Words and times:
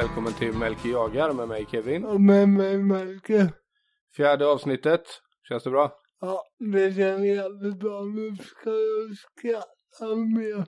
välkommen 0.00 0.32
till 0.32 0.52
Melker 0.52 0.88
jagar 0.88 1.32
med 1.32 1.48
mig 1.48 1.66
Kevin. 1.70 2.04
Och 2.04 2.20
med 2.20 2.48
mig 2.48 2.78
Melker. 2.78 3.52
Fjärde 4.16 4.46
avsnittet. 4.46 5.02
Känns 5.48 5.64
det 5.64 5.70
bra? 5.70 5.92
Ja, 6.20 6.42
det 6.58 6.94
känns 6.94 7.24
jävligt 7.24 7.78
bra. 7.78 8.04
Nu 8.04 8.36
ska 8.36 8.70
jag 8.70 9.16
skratta 9.16 10.14
mer. 10.16 10.64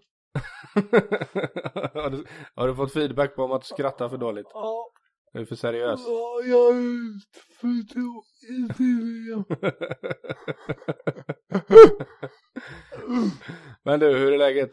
har, 2.02 2.10
du, 2.10 2.24
har 2.54 2.68
du 2.68 2.74
fått 2.74 2.92
feedback 2.92 3.36
på 3.36 3.42
om 3.42 3.52
att 3.52 3.60
du 3.62 3.66
skrattar 3.66 4.08
för 4.08 4.16
dåligt? 4.16 4.46
Ja. 4.52 4.90
Är 5.32 5.38
du 5.38 5.46
för 5.46 5.56
seriös? 5.56 6.00
Ja, 6.06 6.40
jag 6.44 6.76
är 6.76 7.20
för 7.60 7.82
tråkig. 7.92 8.76
Men 13.84 14.00
du, 14.00 14.06
hur 14.06 14.32
är 14.32 14.38
läget? 14.38 14.70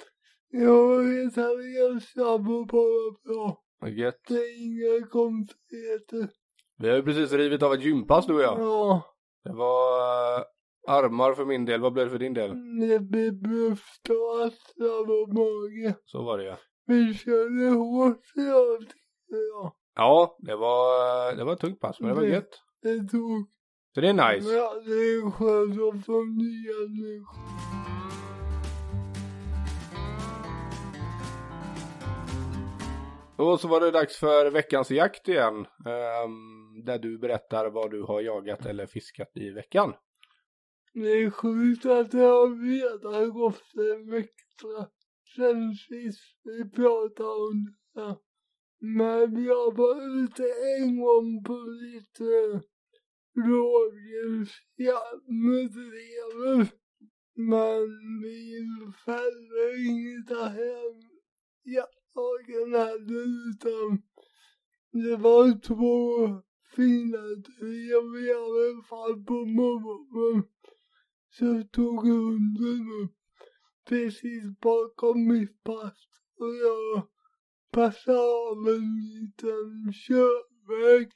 Jag 0.50 1.04
vet 1.04 1.38
att 1.38 1.74
jag 1.76 2.02
sabbar 2.02 2.66
bara 2.66 3.20
bra. 3.24 3.64
Vad 3.80 3.92
Gött. 3.92 4.20
Det 4.28 4.34
är 4.34 4.64
inga 4.66 5.08
konstigheter. 5.08 6.30
Vi 6.78 6.90
har 6.90 6.96
ju 6.96 7.04
precis 7.04 7.32
rivit 7.32 7.64
av 7.64 7.74
ett 7.74 7.84
gympass 7.84 8.26
du 8.26 8.34
och 8.34 8.42
jag. 8.42 8.60
Ja, 8.60 9.04
Det 9.44 9.54
var 9.54 10.38
eh, 10.40 10.44
armar 10.88 11.34
för 11.34 11.46
min 11.46 11.66
del. 11.66 11.82
Vad 11.82 11.94
blev 11.94 12.06
det 12.06 12.12
för 12.12 12.20
din 12.20 12.34
del? 12.34 12.50
det 12.90 13.00
blir 13.00 13.32
bröst 13.32 14.10
och 14.10 14.46
axlar 14.46 15.22
och 15.22 15.34
mage. 15.34 15.96
Så 16.06 16.24
var 16.24 16.38
det 16.38 16.44
ja. 16.44 16.58
Vi 16.86 17.14
körde 17.14 17.70
hårt 17.70 18.22
idag 18.36 18.80
tyckte 18.80 19.36
jag. 19.54 19.74
Ja, 19.96 20.38
det 20.40 20.56
var, 20.56 21.36
det 21.36 21.44
var 21.44 21.54
ett 21.54 21.60
tungt 21.60 21.80
pass 21.80 22.00
men 22.00 22.10
det 22.10 22.16
var 22.16 22.22
Det- 22.22 22.30
gött. 22.30 22.62
Det 22.82 22.98
tog 23.10 23.50
Så 23.96 24.02
det 24.02 24.10
är 24.10 24.14
nice. 24.34 24.50
Ja, 24.56 24.74
det 24.86 24.92
är 24.92 25.32
skönt 25.32 25.72
att 26.00 26.06
få 26.06 26.24
nya 26.24 26.80
nu. 26.90 27.24
Och 33.40 33.60
så 33.60 33.68
var 33.68 33.82
det 33.82 33.92
dags 33.92 34.18
för 34.18 34.52
veckans 34.52 34.92
jakt 34.92 35.28
igen. 35.28 35.66
Ehm, 35.86 36.86
där 36.86 37.00
du 37.00 37.18
berättar 37.18 37.70
vad 37.70 37.92
du 37.92 38.04
har 38.04 38.22
jagat 38.22 38.66
eller 38.66 38.86
fiskat 38.86 39.32
i 39.38 39.50
veckan. 39.50 39.94
Det 40.94 41.10
är 41.10 41.30
sjukt 41.30 41.86
att 41.86 42.12
det 42.12 42.18
har 42.18 42.48
redan 42.70 43.34
gått 43.34 43.64
en 43.76 44.12
vecka 44.12 44.88
sen 45.36 45.76
sist 45.76 46.40
vi 46.44 46.70
pratade 46.70 47.30
om 47.30 47.76
det. 47.94 48.18
Men 48.80 49.44
jag 49.44 49.78
var 49.78 50.24
ute 50.24 50.44
en 50.78 51.00
gång 51.00 51.44
på 51.44 51.54
lite 51.54 52.62
rådjursjakt 53.48 55.28
med 55.28 55.72
drever. 55.72 56.68
Men 57.36 57.86
vi 58.22 58.66
fällde 59.06 59.78
inget 59.88 60.32
av 60.32 60.48
hem 60.48 61.10
dagen 62.16 62.74
hade 62.74 63.14
utan 63.50 64.02
det 64.92 65.16
var 65.16 65.62
två 65.62 66.42
fina 66.76 67.18
drev 67.18 68.24
i 68.26 68.34
alla 68.34 68.84
fall 68.84 69.26
på 69.26 69.46
morgonen. 69.46 70.44
Så 71.32 71.64
tog 71.72 72.08
hunden 72.08 72.88
upp 73.04 73.16
precis 73.90 74.44
bakom 74.62 75.28
mitt 75.28 75.64
pass 75.64 75.98
och 76.40 76.56
jag 76.56 77.08
passade 77.72 78.20
av 78.20 78.68
en 78.68 78.88
liten 79.10 79.94
körväg 79.94 81.12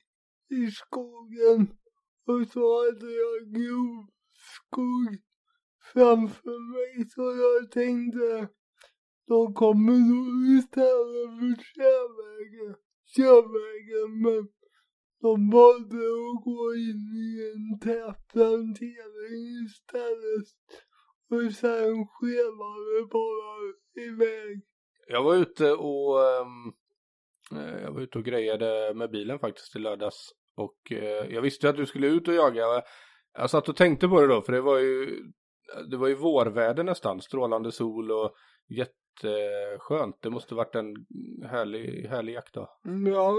i 0.50 0.72
skogen 0.72 1.78
och 2.26 2.48
så 2.48 2.86
hade 2.86 3.12
jag 3.12 3.54
grov 3.54 4.08
skog 4.34 5.18
framför 5.94 6.60
mig 6.74 7.10
så 7.10 7.22
jag 7.22 7.72
tänkte 7.72 8.50
de 9.28 9.54
kommer 9.54 9.92
då 10.10 10.58
istället 10.58 11.30
för 11.40 11.56
körvägen, 11.76 12.76
körvägen 13.16 14.22
men 14.22 14.48
de 15.22 15.50
valde 15.50 15.98
att 15.98 16.44
gå 16.44 16.76
in 16.76 17.04
i 17.28 17.52
en 17.52 17.80
tätplantering 17.80 19.66
istället 19.66 20.50
och 21.30 21.54
sen 21.54 22.08
skevade 22.08 23.08
bara 23.12 23.74
iväg. 24.08 24.62
Jag 25.08 25.24
var 25.24 25.36
ute 25.36 25.72
och 25.72 26.20
um, 26.20 26.74
jag 27.84 27.92
var 27.92 28.02
ute 28.02 28.18
och 28.18 28.26
grejade 28.26 28.94
med 28.96 29.12
bilen 29.12 29.40
faktiskt 29.40 29.76
i 29.76 29.80
lördags. 29.80 30.32
Och 30.56 30.92
uh, 30.92 31.34
jag 31.34 31.42
visste 31.42 31.70
att 31.70 31.78
du 31.78 31.86
skulle 31.86 32.08
ut 32.08 32.28
och 32.28 32.34
jaga. 32.34 32.62
Jag 33.34 33.50
satt 33.50 33.70
och 33.70 33.76
tänkte 33.76 34.08
på 34.08 34.22
det 34.22 34.28
då 34.28 34.42
för 34.42 34.54
det 34.54 34.62
var 34.62 34.78
ju 34.78 35.24
det 35.90 35.98
var 35.98 36.08
ju 36.08 36.16
vårväder 36.16 36.84
nästan, 36.84 37.22
strålande 37.22 37.72
sol 37.72 38.12
och 38.12 38.36
jätte 38.68 39.03
jätteskönt. 39.14 40.22
Det 40.22 40.30
måste 40.30 40.56
varit 40.56 40.76
en 40.76 40.96
härlig, 41.50 42.08
härlig 42.08 42.34
jaktdag. 42.34 42.70
Ja, 43.06 43.34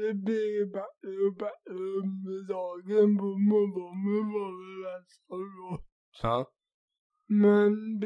det 0.00 0.14
bli 0.14 0.66
bättre 0.66 1.26
och 1.26 1.34
bättre 1.34 1.74
under 1.74 2.48
dagen 2.48 3.18
på 3.18 3.24
morgonen 3.24 4.32
var 4.32 4.52
det 4.60 4.98
rätt 4.98 5.10
så 5.10 5.36
bra. 5.36 5.84
Ja. 6.22 6.50
Men 7.26 8.00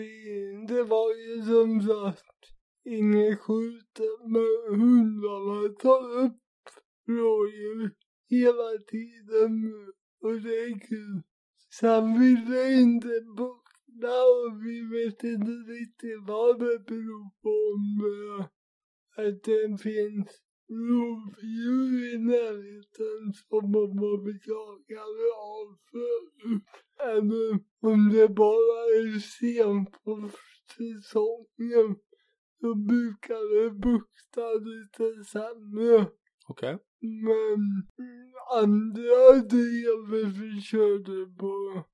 det 0.69 0.83
var 0.83 1.11
ju 1.15 1.43
som 1.43 1.81
sagt 1.81 2.41
inget 2.85 3.41
skjutet 3.41 4.21
men 4.27 4.81
hundarna 4.81 5.75
tar 5.75 6.25
upp 6.25 6.37
rådjur 7.09 7.91
hela 8.31 8.79
tiden 8.87 9.53
och 10.23 10.41
det 10.41 10.59
är 10.59 10.81
kul. 10.89 11.23
Sen 11.81 12.21
vill 12.21 12.51
det 12.51 12.73
inte 12.73 13.09
bukta 13.37 13.64
och 14.03 14.67
vi 14.67 14.79
vet 14.95 15.25
inte 15.25 15.51
riktigt 15.51 16.23
vad 16.27 16.59
det 16.59 16.79
beror 16.87 17.31
på 17.43 17.57
det 18.03 18.45
att 19.17 19.43
det 19.45 19.83
finns 19.83 20.29
rovdjur 20.69 22.15
i 22.15 22.19
närheten 22.19 23.33
som 23.33 23.71
man 23.73 23.97
var 23.97 24.19
jagade 24.51 25.27
av 25.57 25.67
förut. 25.91 26.63
Eller 27.01 27.59
om 27.81 28.09
det 28.13 28.29
bara 28.29 28.79
är 28.99 29.19
sent 29.19 30.05
på 30.05 30.31
säsongen. 30.77 31.97
Då 32.61 32.75
brukar 32.75 33.65
det 33.65 33.71
bukta 33.71 34.53
lite 34.53 35.25
sämre. 35.25 36.07
Okej. 36.49 36.79
Men 37.01 37.61
andra 38.63 39.43
drev 39.49 40.33
vi 40.41 40.61
körde 40.61 41.37
på 41.39 41.85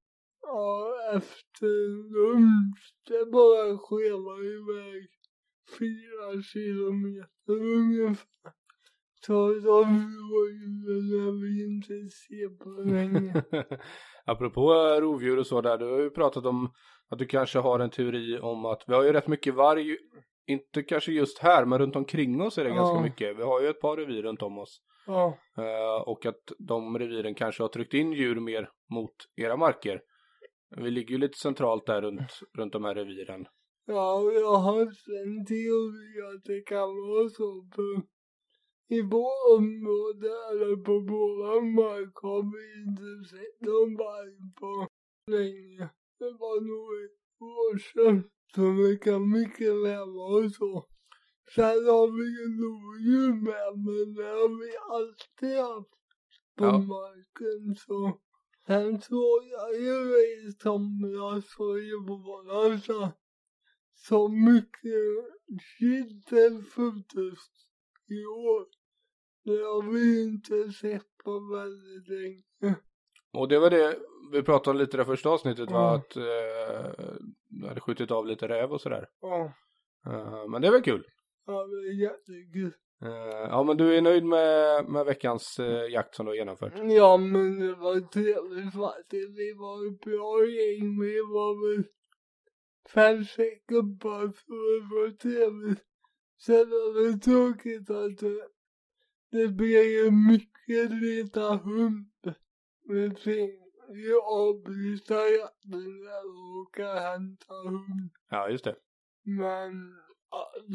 ja, 0.42 0.92
efter 1.16 1.72
lunch. 2.14 2.94
Det 3.08 3.30
bara 3.32 3.78
skenade 3.78 4.46
iväg 4.46 5.08
fyra 5.78 6.42
kilometer 6.42 7.52
ungefär. 7.52 8.30
Så 9.26 9.48
de 9.48 9.84
rådjuren 10.30 11.40
vi 11.42 11.64
inte 11.64 12.10
ser 12.10 12.58
på 12.58 12.70
länge. 12.82 13.44
Apropå 14.24 14.72
rovdjur 15.00 15.38
och 15.38 15.46
så 15.46 15.60
där, 15.60 15.78
du 15.78 15.84
har 15.90 15.98
ju 15.98 16.10
pratat 16.10 16.46
om 16.46 16.70
att 17.10 17.18
du 17.18 17.26
kanske 17.26 17.58
har 17.58 17.78
en 17.80 17.90
teori 17.90 18.38
om 18.38 18.64
att 18.64 18.84
vi 18.86 18.94
har 18.94 19.02
ju 19.02 19.12
rätt 19.12 19.26
mycket 19.28 19.54
varg, 19.54 19.96
inte 20.46 20.82
kanske 20.82 21.12
just 21.12 21.38
här, 21.38 21.64
men 21.64 21.78
runt 21.78 21.96
omkring 21.96 22.42
oss 22.42 22.58
är 22.58 22.64
det 22.64 22.70
ganska 22.70 22.96
Ja. 22.96 23.02
mycket. 23.02 23.38
Vi 23.38 23.42
har 23.42 23.60
ju 23.60 23.68
ett 23.68 23.80
par 23.80 23.96
revir 23.96 24.22
runt 24.22 24.42
om 24.42 24.58
oss. 24.58 24.80
Ja, 25.06 25.38
Eh, 25.58 26.02
och 26.08 26.26
att 26.26 26.52
de 26.58 26.98
reviren 26.98 27.34
kanske 27.34 27.62
har 27.62 27.68
tryckt 27.68 27.94
in 27.94 28.12
djur 28.12 28.40
mer 28.40 28.68
mot 28.94 29.14
era 29.36 29.56
marker. 29.56 30.00
Vi 30.76 30.90
ligger 30.90 31.10
ju 31.10 31.18
lite 31.18 31.38
centralt 31.38 31.86
där 31.86 32.02
runt, 32.02 32.40
runt 32.58 32.72
de 32.72 32.84
här 32.84 32.94
reviren. 32.94 33.46
ja 33.86 34.14
och 34.20 34.32
jag 34.34 34.56
har 34.56 34.80
en 35.22 35.46
teori 35.46 36.10
att 36.36 36.44
det 36.44 36.60
kan 36.60 36.88
vara 37.08 37.28
så 37.28 37.68
för 37.74 38.02
i 38.96 39.02
vårt 39.02 39.58
område 39.58 40.28
eller 40.50 40.76
på 40.84 40.92
våra 40.98 41.60
mark 41.60 42.14
har 42.22 42.42
vi 42.54 42.62
inte 42.82 43.28
sett 43.30 43.60
någon 43.60 43.96
varg 43.96 44.36
på 44.60 44.86
länge. 45.26 45.88
Det 46.18 46.32
var 46.42 46.56
nog 46.70 47.04
ett 47.04 47.42
år 47.42 47.78
sedan. 47.78 48.30
Så 48.54 48.60
det 48.60 48.96
kan 49.04 49.30
mycket 49.30 49.74
väl 49.84 50.08
vara 50.10 50.48
så. 50.50 50.86
Sen 51.54 51.86
har 51.94 52.06
vi 52.18 52.26
ju 52.38 52.46
lodjur 52.62 53.32
med 53.48 53.72
men 53.86 54.14
det 54.14 54.30
har 54.38 54.50
vi 54.62 54.70
alltid 54.96 55.58
haft 55.58 55.90
på 56.56 56.64
Ja. 56.64 56.78
marken 56.78 57.74
så. 57.86 58.18
Sen 58.70 59.00
såg 59.00 59.44
jag 59.50 59.74
ju 59.80 60.16
i 60.18 60.52
somras 60.62 61.56
och 61.58 61.78
i 61.78 61.92
att 63.04 63.14
så 63.94 64.28
mycket 64.28 65.02
kittel 65.78 66.62
föddes 66.62 67.38
i 68.08 68.24
år. 68.24 68.66
Det 69.44 69.62
har 69.62 69.92
vi 69.92 70.22
inte 70.22 70.72
sett 70.72 71.16
på 71.24 71.40
väldigt 71.54 72.08
länge. 72.08 72.76
Och 73.32 73.48
det 73.48 73.58
var 73.58 73.70
det 73.70 73.98
vi 74.32 74.42
pratade 74.42 74.70
om 74.70 74.76
lite 74.80 74.96
i 74.96 74.98
det 74.98 75.04
första 75.04 75.28
avsnittet 75.28 75.70
var 75.70 75.80
Ja. 75.80 75.96
att 75.96 76.16
eh, 76.16 77.14
du 77.48 77.66
hade 77.68 77.80
skjutit 77.80 78.10
av 78.10 78.26
lite 78.26 78.48
räv 78.48 78.72
och 78.72 78.80
sådär. 78.80 79.08
Ja, 79.20 79.52
Eh, 80.06 80.48
men 80.48 80.62
det 80.62 80.68
väl 80.72 80.82
kul. 80.82 81.06
ja 81.46 81.66
det 81.66 81.76
är 81.88 82.02
jättekul. 82.02 82.72
Eh, 83.02 83.48
ja 83.50 83.62
men 83.62 83.76
du 83.76 83.96
är 83.96 84.02
nöjd 84.02 84.24
med, 84.24 84.84
med 84.88 85.04
veckans 85.06 85.58
eh, 85.58 85.92
jakt 85.92 86.14
som 86.14 86.26
du 86.26 86.30
har 86.30 86.36
genomfört? 86.36 86.72
Ja 86.76 87.16
men 87.16 87.60
det 87.60 87.74
var 87.74 88.00
trevligt 88.00 88.74
faktiskt. 88.74 89.38
Vi 89.38 89.52
var 89.52 89.86
ett 89.86 90.00
bra 90.00 90.46
gäng. 90.46 91.00
Vi 91.00 91.20
var 91.20 91.68
väl 91.68 91.84
fem, 92.94 93.24
sex 93.24 93.66
gubbar 93.66 94.20
så 94.20 94.52
det 94.52 94.94
var 94.94 95.10
trevligt. 95.10 95.84
Sen 96.38 96.70
var 96.70 97.12
det 97.12 97.18
tråkigt 97.18 97.90
att 97.90 98.18
det 98.18 98.48
det 99.30 99.48
blir 99.48 99.82
ju 99.82 100.10
mycket 100.10 100.90
leta 100.90 101.56
hund. 101.56 102.34
Men 102.84 103.16
sen 103.16 103.50
jag 103.88 104.24
avbryter 104.24 105.38
jakten 105.38 106.08
och 106.24 106.60
åka 106.60 106.92
och 106.92 107.00
hämta 107.00 107.54
hund. 107.54 108.10
Ja, 108.30 108.48
just 108.48 108.64
det. 108.64 108.76
Men 109.22 109.94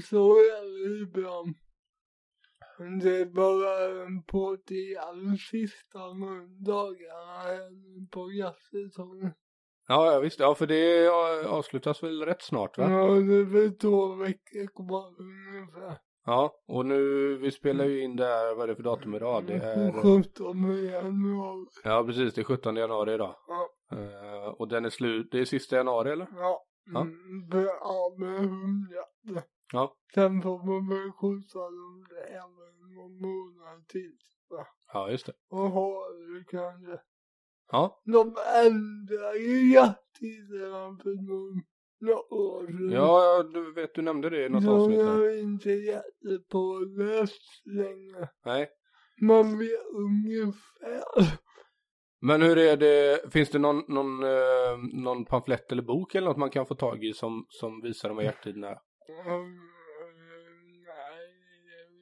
så 0.09 0.33
är 0.33 0.89
det 0.89 1.01
ibland. 1.03 1.55
Det 2.77 3.17
är 3.17 3.25
bara 3.25 4.23
på 4.27 4.57
de 4.67 4.97
allra 4.97 5.37
sista 5.37 5.99
dagarna 6.65 7.39
här 7.43 7.69
nu 7.71 8.07
på 8.11 8.31
jaktsäsongen. 8.31 9.31
Ja, 9.87 10.13
ja 10.13 10.19
visst. 10.19 10.39
Ja, 10.39 10.55
för 10.55 10.67
det 10.67 11.09
avslutas 11.47 12.03
väl 12.03 12.21
rätt 12.21 12.41
snart 12.41 12.77
va? 12.77 12.91
Ja, 12.91 13.07
det 13.07 13.35
är 13.35 13.43
väl 13.43 13.77
två 13.77 14.15
veckor 14.15 14.67
kvar 14.67 15.15
ungefär. 15.19 15.97
Ja, 16.25 16.55
och 16.67 16.85
nu, 16.85 17.35
vi 17.37 17.51
spelar 17.51 17.85
ju 17.85 18.01
in 18.01 18.15
det 18.15 18.25
här, 18.25 18.55
vad 18.55 18.63
är 18.63 18.67
det 18.67 18.75
för 18.75 18.83
datum 18.83 19.15
idag? 19.15 19.43
Det 19.47 19.53
är... 19.53 19.91
17 19.91 20.83
januari. 20.85 21.65
Ja, 21.83 22.03
precis, 22.07 22.33
det 22.33 22.41
är 22.41 22.45
17 22.45 22.75
januari 22.75 23.13
idag. 23.13 23.35
Ja. 23.47 23.69
Uh, 23.97 24.47
och 24.47 24.67
den 24.67 24.85
är 24.85 24.89
slut, 24.89 25.27
det 25.31 25.39
är 25.39 25.45
sista 25.45 25.75
januari 25.75 26.11
eller? 26.11 26.27
Ja. 26.31 26.65
Ja. 26.93 27.01
Mm, 27.01 27.47
bra 27.49 28.15
med 28.17 28.39
hundjakten. 28.39 29.51
Ja. 29.73 29.95
Sen 30.13 30.41
får 30.41 30.57
man 30.65 30.89
väl 30.89 31.11
skjutsa 31.11 31.59
dem 31.59 32.05
även 32.27 32.95
någon 32.95 33.21
månad 33.21 33.87
till. 33.87 34.17
Va? 34.49 34.67
Ja, 34.93 35.11
just 35.11 35.25
det. 35.25 35.33
Och 35.49 35.71
ha 35.71 36.07
det 36.09 36.43
kanske. 36.51 36.99
Ja. 37.71 38.01
De 38.05 38.35
ändrar 38.65 39.33
ju 39.33 39.73
jakttiderna 39.73 40.97
för 41.03 41.15
någon, 41.29 41.63
några 41.99 42.33
år 42.33 42.67
sedan. 42.67 42.91
Ja, 42.91 43.43
du 43.53 43.73
vet, 43.73 43.95
du 43.95 44.01
nämnde 44.01 44.29
det 44.29 44.45
i 44.45 44.49
något 44.49 44.67
avsnitt. 44.67 44.99
jag 44.99 45.05
Här. 45.05 45.19
är 45.21 45.41
inte 45.41 45.69
jättepåläst 45.71 47.65
längre. 47.65 48.29
Nej. 48.45 48.69
Man 49.21 49.59
vet 49.59 49.85
ungefär. 49.93 51.03
Men 52.21 52.41
hur 52.41 52.57
är 52.57 52.77
det, 52.77 53.21
finns 53.33 53.49
det 53.49 53.59
någon, 53.59 53.83
någon, 53.87 54.23
eh, 54.23 54.77
någon 55.03 55.25
pamflett 55.25 55.71
eller 55.71 55.83
bok 55.83 56.15
eller 56.15 56.27
något 56.27 56.37
man 56.37 56.49
kan 56.49 56.65
få 56.65 56.75
tag 56.75 57.03
i 57.03 57.13
som, 57.13 57.45
som 57.49 57.81
visar 57.81 58.09
de 58.09 58.17
här 58.17 58.25
jakttiderna? 58.25 58.77
Nej, 59.07 59.45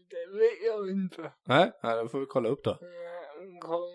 det 0.09 0.37
vet 0.37 0.63
jag 0.65 0.89
inte. 0.89 1.33
Nej, 1.47 1.71
nej, 1.83 2.03
det 2.03 2.09
får 2.09 2.19
vi 2.19 2.25
kolla 2.25 2.49
upp 2.49 2.63
då. 2.63 2.77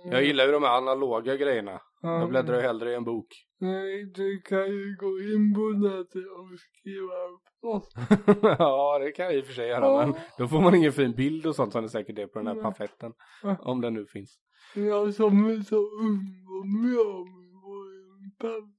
Jag 0.05 0.25
gillar 0.25 0.47
ju 0.47 0.53
de 0.53 0.63
här 0.63 0.77
analoga 0.77 1.37
grejerna. 1.37 1.81
Jag 2.03 2.29
bläddrar 2.29 2.57
ju 2.57 2.63
hellre 2.63 2.91
i 2.93 2.95
en 2.95 3.05
bok. 3.05 3.27
Nej, 3.61 4.05
du 4.15 4.41
kan 4.41 4.67
ju 4.67 4.97
gå 5.01 5.21
in 5.21 5.55
på 5.55 5.61
nätet 5.89 6.15
och 6.39 6.49
skriva 6.59 7.15
upp 7.29 7.43
ja, 8.59 8.99
det 8.99 9.13
kan 9.13 9.25
jag 9.25 9.35
i 9.35 9.41
och 9.41 9.47
för 9.47 9.53
sig 9.53 9.69
göra, 9.69 10.07
men 10.07 10.15
då 10.39 10.49
får 10.49 10.61
man 10.61 10.75
ingen 10.75 10.93
fin 10.93 11.15
bild 11.15 11.47
och 11.47 11.55
sånt 11.55 11.73
som 11.73 11.83
det 11.83 11.89
säkert 11.89 12.19
är 12.19 12.27
på 12.27 12.39
den 12.39 12.47
här 12.47 12.55
pamfletten. 12.63 13.13
Om 13.61 13.81
den 13.81 13.95
nu 13.95 14.07
finns. 14.07 14.39
Jag 14.75 15.15
som 15.15 15.45
är 15.51 15.61
så 15.63 15.77
ungdomlig 15.77 16.97
var 16.97 17.87
en 18.25 18.31
paus. 18.41 18.65
En 18.65 18.78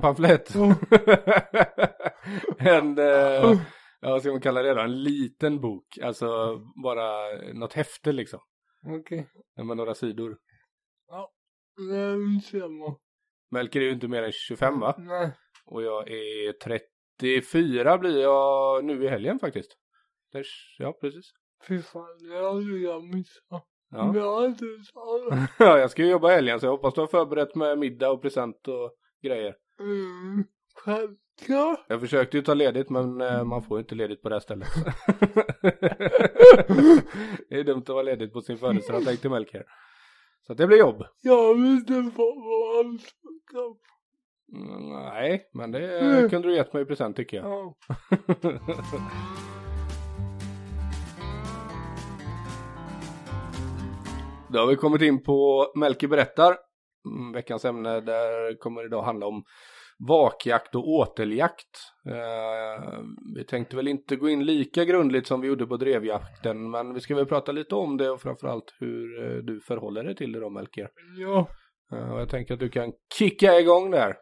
pamflett? 0.00 0.54
Ja. 0.54 0.74
en, 2.58 2.98
eh, 2.98 3.04
ja, 4.00 4.10
vad 4.10 4.20
ska 4.20 4.30
man 4.30 4.40
kalla 4.40 4.62
det 4.62 4.74
då? 4.74 4.80
En 4.80 5.02
liten 5.02 5.60
bok. 5.60 5.98
Alltså 6.02 6.60
bara 6.82 7.36
något 7.52 7.72
häfte 7.72 8.12
liksom. 8.12 8.40
Okej. 9.00 9.28
Med 9.56 9.76
några 9.76 9.94
sidor. 9.94 10.36
Nu 11.76 12.40
ser 12.40 12.68
man. 12.68 12.96
Melker 13.50 13.80
är 13.80 13.84
ju 13.84 13.92
inte 13.92 14.08
mer 14.08 14.22
än 14.22 14.32
25 14.32 14.80
va? 14.80 14.94
Nej. 14.98 15.32
Och 15.66 15.82
jag 15.82 16.10
är 16.10 16.52
34 16.52 17.98
blir 17.98 18.22
jag 18.22 18.84
nu 18.84 19.04
i 19.04 19.08
helgen 19.08 19.38
faktiskt. 19.38 19.76
Ja, 20.78 20.92
precis. 21.00 21.32
Fy 21.68 21.82
fan, 21.82 22.18
det 22.18 22.36
har 22.36 22.78
jag 22.78 23.04
missat. 23.04 23.66
Ja. 23.90 24.12
Bra 24.12 24.46
att 24.46 24.58
du 24.58 24.82
sa 24.84 25.18
det. 25.18 25.48
ja, 25.64 25.78
jag 25.78 25.90
ska 25.90 26.02
ju 26.02 26.10
jobba 26.10 26.32
i 26.32 26.34
helgen 26.34 26.60
så 26.60 26.66
jag 26.66 26.70
hoppas 26.70 26.94
du 26.94 27.00
har 27.00 27.08
förberett 27.08 27.54
med 27.54 27.78
middag 27.78 28.10
och 28.10 28.22
present 28.22 28.68
och 28.68 28.94
grejer. 29.22 29.56
Mm, 29.80 30.44
självklart. 30.74 31.84
Jag 31.88 32.00
försökte 32.00 32.36
ju 32.36 32.42
ta 32.42 32.54
ledigt 32.54 32.90
men 32.90 33.20
eh, 33.20 33.44
man 33.44 33.62
får 33.62 33.78
ju 33.78 33.82
inte 33.82 33.94
ledigt 33.94 34.22
på 34.22 34.28
det 34.28 34.34
här 34.34 34.40
stället. 34.40 34.68
det 37.48 37.60
är 37.60 37.64
dumt 37.64 37.82
att 37.82 37.88
vara 37.88 38.02
ledigt 38.02 38.32
på 38.32 38.40
sin 38.40 38.58
födelsedag 38.58 39.04
tänkte 39.04 39.28
Melker. 39.28 39.64
Så 40.46 40.54
det 40.54 40.66
blir 40.66 40.78
jobb. 40.78 41.04
Jag 41.22 41.54
vill 41.54 41.66
inte 41.66 41.92
vara 41.92 42.80
ansvarig. 42.80 43.76
Mm, 44.52 44.88
nej, 44.88 45.50
men 45.52 45.72
det 45.72 45.98
eh, 46.00 46.28
kunde 46.28 46.48
du 46.48 46.54
gett 46.54 46.72
mig 46.72 46.82
i 46.82 46.86
present 46.86 47.16
tycker 47.16 47.36
jag. 47.36 47.46
Ja. 47.46 47.74
Då 54.48 54.58
har 54.58 54.66
vi 54.66 54.76
kommit 54.76 55.02
in 55.02 55.22
på 55.22 55.66
Melker 55.74 56.08
berättar. 56.08 56.56
Mm, 57.06 57.32
Veckans 57.32 57.64
ämne 57.64 58.00
där 58.00 58.58
kommer 58.58 58.86
idag 58.86 59.02
handla 59.02 59.26
om 59.26 59.44
vakjakt 59.98 60.74
och 60.74 60.88
åteljakt. 60.88 61.78
Eh, 62.06 63.02
vi 63.36 63.44
tänkte 63.44 63.76
väl 63.76 63.88
inte 63.88 64.16
gå 64.16 64.28
in 64.28 64.44
lika 64.44 64.84
grundligt 64.84 65.26
som 65.26 65.40
vi 65.40 65.48
gjorde 65.48 65.66
på 65.66 65.76
drevjakten 65.76 66.70
men 66.70 66.94
vi 66.94 67.00
ska 67.00 67.14
väl 67.14 67.26
prata 67.26 67.52
lite 67.52 67.74
om 67.74 67.96
det 67.96 68.10
och 68.10 68.20
framförallt 68.20 68.74
hur 68.78 69.24
eh, 69.24 69.36
du 69.36 69.60
förhåller 69.60 70.04
dig 70.04 70.16
till 70.16 70.32
det 70.32 70.40
då 70.40 70.50
Melker. 70.50 70.88
ja. 71.18 71.48
Eh, 71.92 72.12
och 72.12 72.20
jag 72.20 72.28
tänker 72.28 72.54
att 72.54 72.60
du 72.60 72.68
kan 72.68 72.92
kicka 73.18 73.60
igång 73.60 73.90
där. 73.90 74.16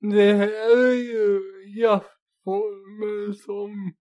Det 0.00 0.32
här 0.32 0.48
är 0.88 0.92
ju 0.92 1.40
jaktformer 1.80 3.32
som 3.32 3.92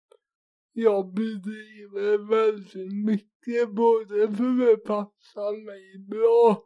jag 0.74 1.14
bedriver 1.14 2.30
väldigt 2.30 3.06
mycket 3.06 3.76
både 3.76 4.36
för 4.36 4.44
att 4.44 4.58
det 4.58 4.78
passar 4.78 5.66
mig 5.66 6.08
bra 6.10 6.64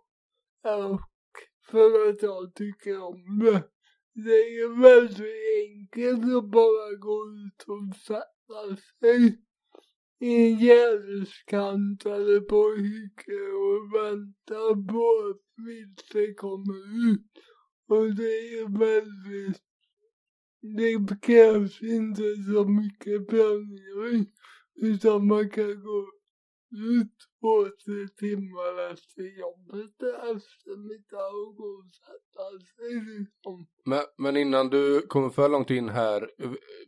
och 0.63 1.01
för 1.71 2.09
att 2.09 2.21
jag 2.21 2.53
tycker 2.55 3.03
om 3.03 3.39
det. 3.39 3.63
Det 4.13 4.31
är 4.31 4.59
ju 4.59 4.81
väldigt 4.81 5.25
enkelt 5.67 6.35
att 6.35 6.51
bara 6.51 6.95
gå 6.95 7.31
ut 7.45 7.63
och 7.67 7.95
sätta 7.95 8.77
sig 8.99 9.41
i 10.19 10.35
en 10.35 10.59
gärdeskant 10.59 12.05
eller 12.05 12.39
på 12.39 12.75
hygge 12.75 13.41
och 13.51 13.93
vänta 13.93 14.91
på 14.91 15.29
att 15.29 15.65
viltet 15.65 16.37
kommer 16.37 17.11
ut. 17.11 17.31
Och 17.87 18.15
det 18.15 18.37
är 18.59 18.79
väldigt, 18.79 19.61
det 20.61 21.21
krävs 21.21 21.81
inte 21.81 22.35
så 22.53 22.65
mycket 22.65 23.27
planering 23.27 24.31
utan 24.75 25.27
man 25.27 25.49
kan 25.49 25.83
gå 25.83 26.16
ut 26.71 27.17
två, 27.39 27.63
tre 27.85 28.07
timmar 28.17 28.91
efter 28.91 29.39
jobbet 29.39 29.95
i 30.03 30.09
eftermiddag 30.35 31.27
och 31.27 31.55
gå 31.55 31.63
och 31.63 31.89
sätta 32.05 32.45
sig 32.75 32.93
liksom. 33.19 33.67
Men, 33.85 34.03
men 34.17 34.37
innan 34.37 34.69
du 34.69 35.01
kommer 35.01 35.29
för 35.29 35.49
långt 35.49 35.69
in 35.69 35.89
här, 35.89 36.29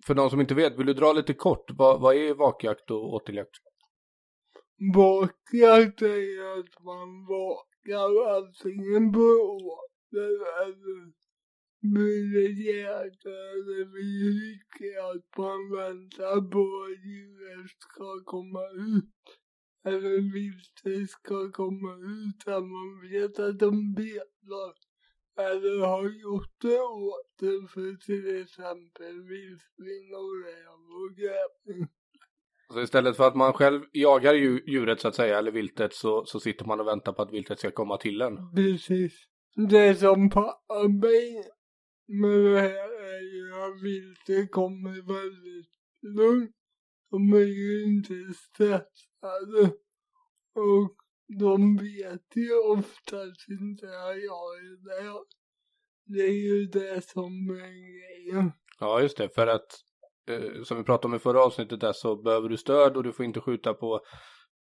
för 0.06 0.14
de 0.14 0.30
som 0.30 0.42
inte 0.42 0.56
vet, 0.56 0.80
vill 0.80 0.88
du 0.88 0.94
dra 0.94 1.14
lite 1.14 1.34
kort, 1.34 1.72
vad, 1.78 2.02
vad 2.02 2.16
är 2.16 2.34
vakjakt 2.34 2.92
och 2.92 3.14
åteljakt? 3.14 3.56
Vakjakt 4.96 6.02
är 6.02 6.60
att 6.60 6.84
man 6.84 7.26
vakar 7.26 8.36
antingen 8.38 9.14
på 9.14 9.20
åter 9.20 10.64
eller 10.64 11.20
med 11.82 12.52
jägare 12.68 13.50
eller 13.52 13.86
vid 13.94 14.34
hygge 14.40 15.04
att 15.12 15.38
man 15.38 15.72
väntar 15.72 16.52
på 16.52 16.64
att 16.84 17.06
djuret 17.06 17.72
ska 17.80 18.24
komma 18.26 18.64
ut. 18.98 19.40
Eller 19.86 20.34
viltet 20.34 21.10
ska 21.10 21.52
komma 21.52 21.94
ut 21.96 22.46
där 22.46 22.62
man 22.62 23.10
vet 23.10 23.40
att 23.40 23.60
de 23.60 23.94
betar. 23.94 24.74
Eller 25.38 25.86
har 25.86 26.04
gjort 26.04 26.62
det 26.62 26.80
åter 26.80 27.68
för 27.68 28.06
till 28.06 28.42
exempel 28.42 29.22
vildsvin 29.22 30.14
och 30.22 30.46
räv 30.46 30.80
och 31.00 31.16
grävling. 31.18 31.88
Så 32.74 32.82
istället 32.82 33.18
för 33.18 33.28
att 33.28 33.36
man 33.36 33.54
själv 33.54 33.82
jagar 33.92 34.34
dju- 34.34 34.64
djuret 34.68 35.00
så 35.02 35.08
att 35.08 35.16
säga, 35.16 35.38
eller 35.38 35.52
viltet, 35.52 35.94
så, 35.94 36.26
så 36.26 36.40
sitter 36.40 36.66
man 36.66 36.80
och 36.80 36.88
väntar 36.88 37.14
på 37.14 37.22
att 37.22 37.34
viltet 37.34 37.60
ska 37.60 37.72
komma 37.72 37.98
till 37.98 38.22
en. 38.22 38.56
Precis. 38.56 39.14
Det 39.70 39.96
som 39.96 40.30
passar 40.30 40.88
mig 40.88 41.44
med 42.08 42.46
det 42.46 42.60
här 42.60 42.90
är 43.16 43.22
ju 43.36 43.54
att 43.64 43.84
viltet 43.84 44.52
kommer 44.52 44.92
väldigt 44.92 45.70
lugnt. 46.02 46.56
De 47.12 47.34
är 47.34 47.46
ju 47.46 47.84
inte 47.86 48.14
stressade. 48.34 49.74
Och 50.56 50.96
de 51.40 51.78
vet 51.78 52.36
ju 52.36 52.60
oftast 52.60 53.50
inte 53.50 53.86
att 53.86 54.18
jag 54.24 54.58
är 54.58 54.84
där. 55.04 55.20
Det 56.06 56.22
är 56.22 56.34
ju 56.50 56.66
det 56.66 57.10
som 57.10 57.50
är 57.50 58.26
grejen. 58.26 58.52
Ja, 58.80 59.02
just 59.02 59.18
det, 59.18 59.30
för 59.36 59.48
att 59.48 59.68
eh, 60.30 60.64
som 60.64 60.78
vi 60.78 60.84
pratade 60.84 61.08
om 61.08 61.16
i 61.16 61.20
förra 61.20 61.44
avsnittet 61.44 61.80
där 61.82 61.94
så 61.94 62.16
behöver 62.16 62.50
du 62.50 62.58
stöd 62.58 62.98
och 62.98 63.04
du 63.04 63.12
får 63.14 63.26
inte 63.26 63.42
skjuta 63.42 63.74
på, 63.74 64.02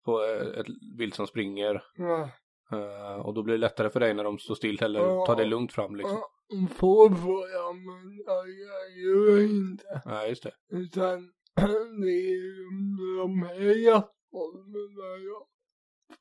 på 0.05 0.23
eh, 0.23 0.59
ett 0.59 0.67
vilt 0.97 1.15
som 1.15 1.27
springer. 1.27 1.83
Ja. 1.95 2.29
Eh, 2.71 3.25
och 3.25 3.33
då 3.33 3.43
blir 3.43 3.53
det 3.53 3.59
lättare 3.61 3.89
för 3.89 3.99
dig 3.99 4.13
när 4.13 4.23
de 4.23 4.37
står 4.39 4.55
still 4.55 4.83
eller 4.83 4.99
Ja. 4.99 5.25
tar 5.25 5.35
det 5.35 5.45
lugnt 5.45 5.73
fram 5.73 5.95
liksom. 5.95 6.17
Ja, 6.17 6.67
Får 6.75 7.09
får 7.09 7.49
jag 7.49 7.75
men 7.75 8.17
jag 8.25 8.49
gör 8.49 9.37
ju 9.37 9.45
inte. 9.47 10.01
Ja, 10.05 10.27
just 10.27 10.43
det. 10.43 10.51
Utan 10.69 11.31
det 12.01 12.11
är 12.11 12.35
ju 12.35 13.17
de 13.17 13.43
här 13.43 13.85
jaktformerna 13.85 15.17
jag 15.23 15.47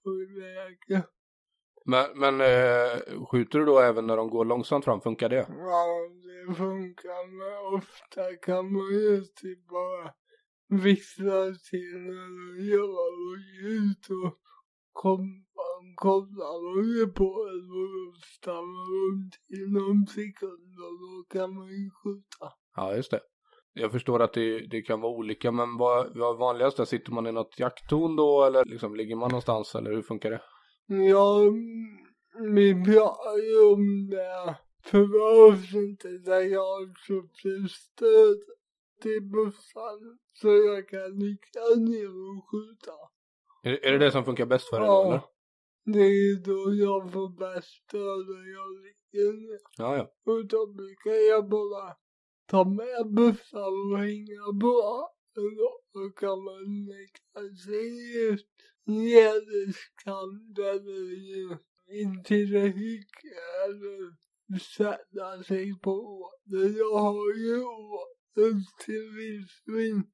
på 0.02 0.10
vägen. 0.40 1.02
Men, 1.86 2.06
men 2.14 2.40
eh, 2.40 3.26
skjuter 3.26 3.58
du 3.58 3.64
då 3.64 3.78
även 3.78 4.06
när 4.06 4.16
de 4.16 4.30
går 4.30 4.44
långsamt 4.44 4.84
fram? 4.84 5.00
Funkar 5.00 5.28
det? 5.28 5.46
Ja, 5.48 6.08
det 6.24 6.54
funkar 6.54 7.26
men 7.26 7.78
ofta 7.78 8.36
kan 8.42 8.72
man 8.72 8.92
ju 8.92 9.20
typ 9.20 9.68
bara 9.68 10.14
vissla 10.68 11.54
till 11.70 11.98
när 11.98 12.56
de 12.56 12.64
gör 12.64 13.10
något 13.20 13.62
ljud 13.62 14.24
och 14.24 14.38
kom, 14.92 15.44
kollar 15.94 16.76
man 16.76 16.98
ju 16.98 17.06
på 17.06 17.44
det 17.44 18.10
och 18.10 18.16
stannar 18.16 18.86
de 18.94 19.30
till 19.48 19.72
någon 19.72 20.06
sekund 20.06 20.74
och 20.78 20.98
då 21.00 21.38
kan 21.38 21.54
man 21.54 21.68
ju 21.68 21.90
skjuta. 21.90 22.52
Ja, 22.76 22.96
just 22.96 23.10
det. 23.10 23.20
Jag 23.74 23.92
förstår 23.92 24.22
att 24.22 24.32
det, 24.32 24.66
det 24.66 24.82
kan 24.82 25.00
vara 25.00 25.12
olika, 25.12 25.52
men 25.52 25.76
vad, 25.76 26.18
vad 26.18 26.38
vanligast 26.38 26.78
är? 26.78 26.84
Sitter 26.84 27.12
man 27.12 27.26
i 27.26 27.32
något 27.32 27.58
jakttorn 27.58 28.16
då 28.16 28.44
eller 28.44 28.64
liksom 28.64 28.96
ligger 28.96 29.16
man 29.16 29.28
någonstans 29.30 29.74
eller 29.74 29.90
hur 29.90 30.02
funkar 30.02 30.30
det? 30.30 30.42
Ja, 30.86 31.40
vi 32.54 32.74
pratar 32.84 33.36
ju 33.38 33.72
om 33.72 34.10
det 34.10 34.56
förra 34.84 35.48
avsnittet 35.52 36.24
där 36.24 36.40
jag 36.40 36.98
köpte 37.06 37.68
stöd 37.68 38.38
till 39.02 39.22
bussen 39.22 40.18
så 40.32 40.48
jag 40.48 40.88
kan 40.88 41.18
ligga 41.18 41.64
ner 41.76 42.08
och 42.08 42.50
skjuta. 42.50 42.92
Är, 43.62 43.84
är 43.86 43.92
det 43.92 43.98
det 43.98 44.10
som 44.10 44.24
funkar 44.24 44.46
bäst 44.46 44.68
för 44.70 44.80
dig 44.80 44.88
Ja. 44.88 45.06
eller? 45.06 45.20
Det 45.86 46.00
är 46.00 46.36
då 46.44 46.74
jag 46.84 47.12
får 47.12 47.28
bäst 47.38 47.68
stöd 47.68 48.26
när 48.28 48.52
jag 48.52 48.68
ligger 48.84 49.32
ner. 49.32 49.60
Ja, 49.78 49.96
ja. 49.96 50.32
Och 50.32 50.46
då 50.46 50.66
brukar 50.66 51.10
jag 51.30 51.48
bara 51.48 51.96
ta 52.46 52.64
med 52.64 53.12
bussar 53.14 53.92
och 53.92 53.98
hänga 53.98 54.60
på. 54.60 55.10
Då 55.92 56.10
kan 56.10 56.44
man 56.44 56.86
lägga 56.86 57.56
sig 57.56 58.36
i 58.96 59.72
skallen 59.72 60.54
eller 60.58 61.12
in 61.36 61.58
intill 61.86 62.56
ett 62.56 62.74
eller 63.64 64.14
sätta 64.58 65.42
sig 65.42 65.80
på 65.80 66.02
båten. 66.02 66.76
Jag 66.76 66.98
har 66.98 67.34
ju 67.34 67.64
åten 67.64 68.64
till 68.84 69.10
vildsvin 69.16 70.10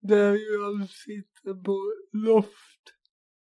där 0.00 0.32
jag 0.52 0.90
sitter 0.90 1.54
på 1.64 1.94
loft 2.12 2.94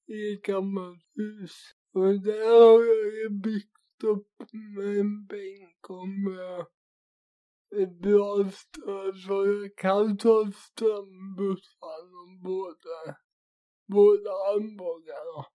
i 0.06 0.34
ett 0.34 0.42
gammalt 0.42 1.04
hus. 1.14 1.52
Och 1.92 2.20
där 2.20 2.60
har 2.60 2.84
jag 2.84 3.14
ju 3.14 3.28
byggt 3.30 4.04
upp 4.04 4.52
med 4.52 4.98
en 4.98 5.26
bänk 5.26 5.90
och 5.90 6.08
med 6.08 6.66
bra 8.02 8.50
stöd 8.50 9.16
så 9.16 9.46
jag 9.46 9.76
kan 9.76 10.16
ta 10.16 10.50
strömbussar 10.54 12.02
och 12.20 12.42
båda, 12.42 13.16
båda 13.86 14.30
armbågarna. 14.30 15.46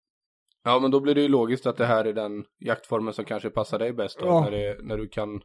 Ja, 0.64 0.80
men 0.80 0.92
då 0.92 1.00
blir 1.00 1.16
det 1.16 1.22
ju 1.22 1.28
logiskt 1.28 1.66
att 1.66 1.78
det 1.78 1.86
här 1.86 2.06
är 2.06 2.14
den 2.14 2.46
jaktformen 2.60 3.14
som 3.14 3.26
kanske 3.26 3.50
passar 3.50 3.80
dig 3.80 3.94
bäst 3.94 4.20
då. 4.20 4.26
Ja. 4.26 4.42
När, 4.42 4.52
det, 4.52 4.78
när 4.82 4.98
du 4.98 5.08
kan 5.08 5.42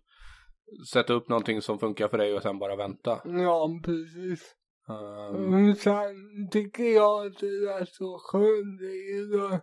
sätta 0.92 1.12
upp 1.12 1.28
någonting 1.28 1.62
som 1.62 1.78
funkar 1.78 2.08
för 2.08 2.18
dig 2.18 2.34
och 2.34 2.42
sen 2.42 2.58
bara 2.58 2.76
vänta. 2.76 3.20
Ja, 3.24 3.80
precis. 3.84 4.54
Ehm, 4.88 5.50
Men 5.50 5.74
sen 5.76 6.48
tycker 6.50 6.84
jag 6.84 7.26
att 7.26 7.38
det 7.38 7.46
är 7.46 7.84
så 7.84 8.18
skönt 8.18 8.80
det 8.80 8.86
är 8.86 9.60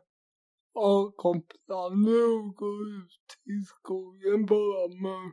avkopplande 0.74 2.12
att 2.12 2.56
gå 2.56 2.72
ut 2.98 3.28
i 3.46 3.64
skogen 3.66 4.46
bara 4.46 4.88
man 4.88 5.32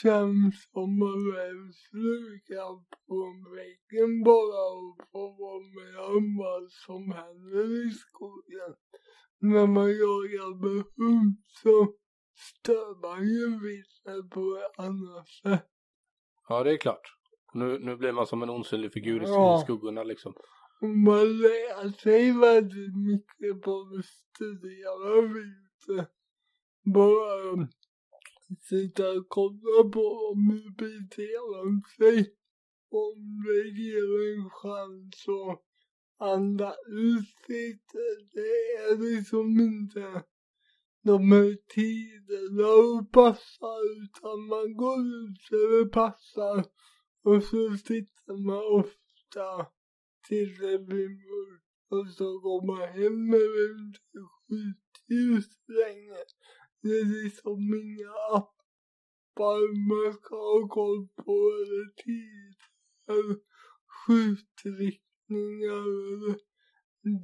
känns 0.00 0.54
som 0.72 0.98
man 0.98 1.22
är 1.48 1.72
slukad 1.72 2.84
på 3.08 3.18
väggen 3.56 4.22
bara 4.24 4.62
och 4.80 4.96
får 5.12 5.30
vara 5.42 5.62
med 5.76 6.16
om 6.16 6.36
vad 6.36 6.70
som 6.70 7.12
händer 7.12 7.86
i 7.86 7.90
skogen. 7.90 8.74
När 9.40 9.66
man 9.66 9.90
jagar 9.90 10.54
med 10.62 10.84
hund 10.96 11.36
så 11.46 11.94
stör 12.34 13.00
man 13.02 13.28
ju 13.28 13.60
viltet 13.68 14.30
på 14.30 14.56
ett 14.64 14.78
annat 14.84 15.28
sätt. 15.28 15.68
ja, 16.48 16.62
det 16.64 16.72
är 16.72 16.76
klart. 16.76 17.16
Nu, 17.54 17.78
nu 17.78 17.96
blir 17.96 18.12
man 18.12 18.26
som 18.26 18.42
en 18.42 18.50
osynlig 18.50 18.92
figur 18.92 19.22
i 19.22 19.26
Ja. 19.26 19.60
skuggorna 19.64 20.02
liksom. 20.02 20.34
Man 20.80 21.38
lär 21.38 21.98
sig 21.98 22.38
väldigt 22.38 22.96
mycket 22.96 23.62
på 23.62 23.80
att 23.80 24.04
studera 24.04 25.20
viltet. 25.20 26.10
Bara 26.94 27.68
sitta 28.60 29.10
och 29.10 29.28
kolla 29.28 29.90
på 29.92 30.06
om 30.32 30.50
hur 30.50 30.70
beter 30.70 31.54
de 31.56 31.82
sig. 31.96 32.34
Om 32.90 33.44
det 33.46 33.68
ger 33.80 34.34
en 34.34 34.50
chans 34.50 35.24
att 35.28 35.62
andas 36.30 36.76
ut 36.86 37.48
lite. 37.48 37.98
Det 38.32 38.72
är 38.88 38.96
liksom 38.96 39.60
inte 39.60 40.22
de 41.02 41.32
här 41.32 41.56
tiderna 41.74 42.68
och 42.68 43.12
passar 43.12 44.02
utan 44.02 44.46
man 44.46 44.76
går 44.76 45.00
ut 45.00 45.42
så 45.48 45.56
det 45.56 45.90
passar. 45.90 46.64
Och 47.24 47.42
så 47.44 47.76
sitter 47.76 48.36
man 48.46 48.80
ofta 48.80 49.66
tills 50.28 50.58
det 50.58 50.78
blir 50.78 51.08
mörkt 51.08 51.62
och 51.88 52.08
så 52.16 52.38
går 52.38 52.66
man 52.66 52.88
hem 52.88 53.26
med 53.30 53.40
det 53.40 55.14
inte 55.14 55.72
längre. 55.82 56.16
Det 56.82 56.88
är 56.88 57.24
liksom 57.24 57.74
inga 57.74 58.12
appar 58.38 59.62
man 59.88 60.14
ska 60.14 60.36
ha 60.36 60.68
koll 60.68 61.08
på 61.16 61.32
eller 61.32 61.86
tid 62.04 62.56
skjutriktningar 64.06 65.86
eller 66.12 66.36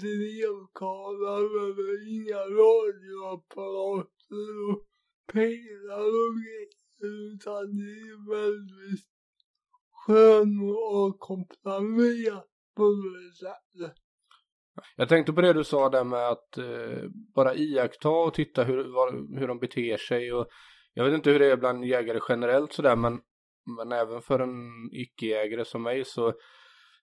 drevkarlar 0.00 1.46
eller 1.64 1.90
inga 2.16 2.42
radioapparater 2.62 4.48
och 4.70 4.80
pilar 5.32 6.06
och 6.20 6.34
grejer 6.42 6.78
utan 7.00 7.76
det 7.76 7.92
är 8.10 8.30
väldigt 8.30 9.06
skön 9.90 10.60
och 10.60 10.82
avkopplande 10.96 12.06
jakt 12.06 12.74
på 12.74 12.84
det 12.84 13.32
sättet. 13.36 14.07
Jag 14.96 15.08
tänkte 15.08 15.32
på 15.32 15.40
det 15.40 15.52
du 15.52 15.64
sa 15.64 15.88
där 15.88 16.04
med 16.04 16.28
att 16.28 16.58
eh, 16.58 17.08
bara 17.34 17.54
iaktta 17.54 18.08
och 18.08 18.34
titta 18.34 18.64
hur, 18.64 18.76
var, 18.76 19.38
hur 19.38 19.48
de 19.48 19.58
beter 19.58 19.96
sig 19.96 20.32
och 20.32 20.46
jag 20.94 21.04
vet 21.04 21.14
inte 21.14 21.30
hur 21.30 21.38
det 21.38 21.46
är 21.46 21.56
bland 21.56 21.84
jägare 21.84 22.20
generellt 22.28 22.72
sådär 22.72 22.96
men, 22.96 23.20
men 23.76 23.92
även 23.92 24.22
för 24.22 24.38
en 24.40 24.70
icke-jägare 24.92 25.64
som 25.64 25.82
mig 25.82 26.04
så 26.04 26.32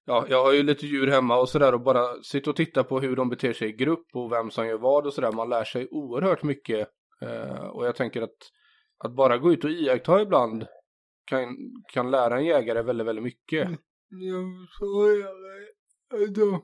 ja, 0.05 0.25
jag 0.29 0.43
har 0.43 0.53
ju 0.53 0.63
lite 0.63 0.85
djur 0.85 1.07
hemma 1.07 1.39
och 1.39 1.49
sådär 1.49 1.73
och 1.73 1.81
bara 1.81 2.23
sitta 2.23 2.49
och 2.49 2.55
titta 2.55 2.83
på 2.83 2.99
hur 2.99 3.15
de 3.15 3.29
beter 3.29 3.53
sig 3.53 3.69
i 3.69 3.75
grupp 3.75 4.07
och 4.13 4.31
vem 4.31 4.51
som 4.51 4.67
gör 4.67 4.77
vad 4.77 5.05
och 5.05 5.13
sådär. 5.13 5.31
Man 5.31 5.49
lär 5.49 5.63
sig 5.63 5.87
oerhört 5.91 6.43
mycket 6.43 6.87
eh, 7.21 7.65
och 7.65 7.85
jag 7.85 7.95
tänker 7.95 8.21
att 8.21 8.51
att 8.97 9.15
bara 9.15 9.37
gå 9.37 9.53
ut 9.53 9.63
och 9.63 9.69
iaktta 9.69 10.21
ibland 10.21 10.65
kan, 11.25 11.57
kan 11.93 12.11
lära 12.11 12.37
en 12.37 12.45
jägare 12.45 12.81
väldigt, 12.81 13.07
väldigt 13.07 13.23
mycket. 13.23 13.65
Mm. 13.65 13.77
Jo, 14.09 14.43
så 14.79 15.05
är 15.05 15.17
det. 15.17 15.73
Alltså, 16.13 16.61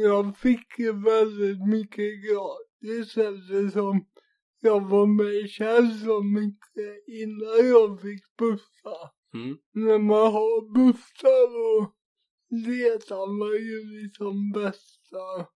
jag 0.00 0.36
fick 0.36 0.78
ju 0.78 0.92
väldigt 0.92 1.68
mycket 1.68 2.24
gratis 2.24 3.16
eftersom 3.16 4.06
jag 4.60 4.88
var 4.88 5.06
med 5.06 5.50
själv 5.50 5.90
så 6.04 6.22
mycket 6.22 7.08
innan 7.08 7.68
jag 7.68 8.00
fick 8.00 8.36
bussar. 8.36 9.10
Mm. 9.34 9.58
När 9.72 9.98
man 9.98 10.32
har 10.32 10.74
bussar 10.74 11.48
och 11.68 11.94
letar 12.50 13.26
man 13.38 13.56
ju 13.68 14.02
liksom 14.02 14.52
bästa 14.52 15.46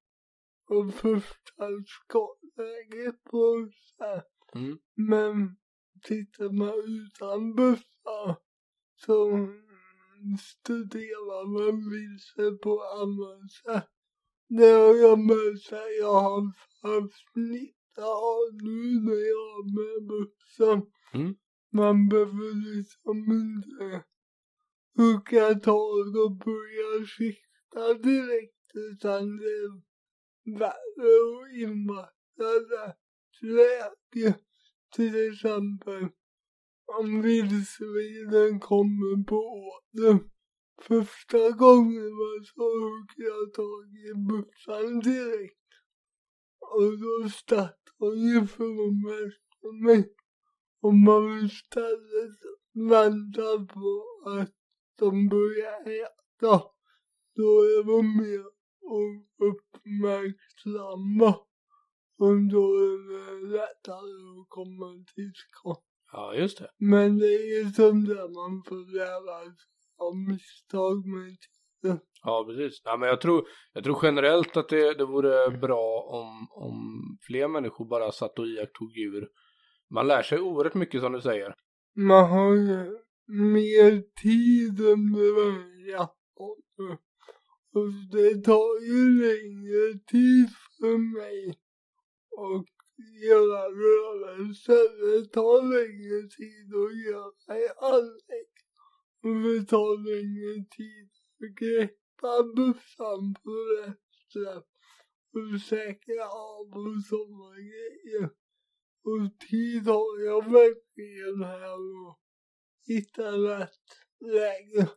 och 0.68 0.94
första 0.94 1.66
skottläget 1.86 3.24
på 3.24 3.66
bussar. 3.66 4.22
Mm. 4.54 4.78
Men 4.94 5.56
tittar 6.02 6.52
man 6.52 6.74
utan 7.02 7.54
bussar 7.54 8.36
så 8.96 9.48
studerar 10.40 11.46
man 11.46 11.90
vilse 11.90 12.58
på 12.62 12.82
annat 12.82 13.50
sätt. 13.50 13.97
Har 14.50 14.94
jag 14.94 15.58
sig. 15.60 15.98
Jag 16.00 16.12
har 16.12 16.52
haft 16.82 17.36
nytta 17.36 18.04
av 18.04 18.54
nu 18.62 19.00
när 19.00 19.28
jag 19.28 19.44
har 19.52 19.64
med 19.78 20.08
bussen. 20.08 20.82
Mm. 21.14 21.34
Man 21.72 22.08
behöver 22.08 22.76
liksom 22.76 23.18
inte 23.32 24.04
hugga 24.96 25.54
tag 25.54 26.16
och 26.16 26.36
börja 26.36 27.06
sikta 27.06 27.94
direkt 27.94 28.70
utan 28.74 29.36
det 29.36 29.44
är 29.44 29.82
värre 30.58 31.12
att 31.28 31.52
invänta 31.52 32.48
rätt 32.74 33.42
läge. 33.42 34.38
Till 34.96 35.32
exempel 35.32 36.08
om 36.98 37.22
vildsvinen 37.22 38.60
kommer 38.60 39.24
på 39.24 39.36
åten. 39.36 40.30
Första 40.80 41.50
gången 41.50 42.04
var 42.20 42.44
så 42.44 42.62
hugg 42.80 43.10
jag 43.16 43.52
tag 43.54 43.86
i 44.08 44.14
bussen 44.28 45.00
direkt. 45.00 45.54
Och 46.60 46.98
då 46.98 47.28
stack 47.28 47.78
hon 47.98 48.18
ifrån 48.44 49.02
mig. 49.02 49.32
mig. 49.82 50.14
Och 50.80 50.94
man 50.94 51.44
istället 51.44 52.38
väntar 52.72 53.66
på 53.66 54.04
att 54.30 54.54
de 54.98 55.28
börjar 55.28 55.80
äta. 55.80 56.62
Då 57.36 57.60
är 57.62 57.84
de 57.84 58.16
mer 58.16 58.44
o- 58.80 59.26
uppmärksamma. 59.50 61.34
Och 62.18 62.36
då 62.52 62.74
är 62.76 62.98
det 63.08 63.46
lättare 63.56 64.40
att 64.40 64.48
komma 64.48 65.04
till 65.14 65.32
skott. 65.34 65.84
Ja, 66.12 66.34
just 66.34 66.58
det. 66.58 66.70
Men 66.78 67.18
det 67.18 67.26
är 67.26 67.64
som 67.72 68.04
där 68.04 68.28
man 68.28 68.62
får 68.64 68.92
lära 68.94 69.44
sig 69.44 69.54
av 69.98 70.16
misstag 70.16 71.02
tiden. 71.82 72.00
Ja, 72.22 72.44
precis. 72.48 72.82
Ja, 72.84 72.96
men 72.96 73.08
jag 73.08 73.20
tror, 73.20 73.48
jag 73.72 73.84
tror 73.84 73.98
generellt 74.02 74.56
att 74.56 74.68
det, 74.68 74.94
det 74.94 75.04
vore 75.04 75.58
bra 75.58 76.08
om, 76.08 76.48
om 76.50 76.76
fler 77.26 77.48
människor 77.48 77.88
bara 77.88 78.12
satt 78.12 78.38
och 78.38 78.46
iakttog 78.46 78.96
djur. 78.96 79.28
Man 79.90 80.06
lär 80.06 80.22
sig 80.22 80.40
oerhört 80.40 80.74
mycket 80.74 81.00
som 81.00 81.12
du 81.12 81.20
säger. 81.20 81.54
Man 81.96 82.30
har 82.30 82.54
ju 82.54 82.98
mer 83.26 84.02
tid 84.22 84.80
än 84.80 85.12
början. 85.12 86.08
Och 87.74 87.92
det 88.12 88.44
tar 88.44 88.80
ju 88.80 89.20
längre 89.20 89.98
tid 89.98 90.48
för 90.78 90.98
mig 91.18 91.58
att 92.38 92.66
göra 93.28 93.62
rörelser. 93.84 95.20
Det 95.20 95.28
tar 95.28 95.62
längre 95.62 96.28
tid 96.38 96.68
att 96.82 96.96
göra 97.06 97.58
i 97.58 97.68
anlägg. 97.92 98.58
Och 99.22 99.34
det 99.42 99.64
tar 99.64 99.92
längre 100.10 100.64
tid 100.76 101.10
att 101.42 101.54
greppa 101.60 102.34
bussan 102.56 103.34
på 103.34 103.50
rätt 103.50 104.08
och 105.34 105.60
säkra 105.60 106.24
av 106.24 106.66
och 106.66 107.04
sådana 107.08 107.54
grejer. 107.56 108.30
Och 109.04 109.38
tid 109.50 109.86
har 109.86 110.24
jag 110.24 110.42
verkligen 110.42 111.44
här 111.44 111.72
och 111.74 112.18
hitta 112.86 113.32
rätt 113.32 113.88
läge. 114.20 114.88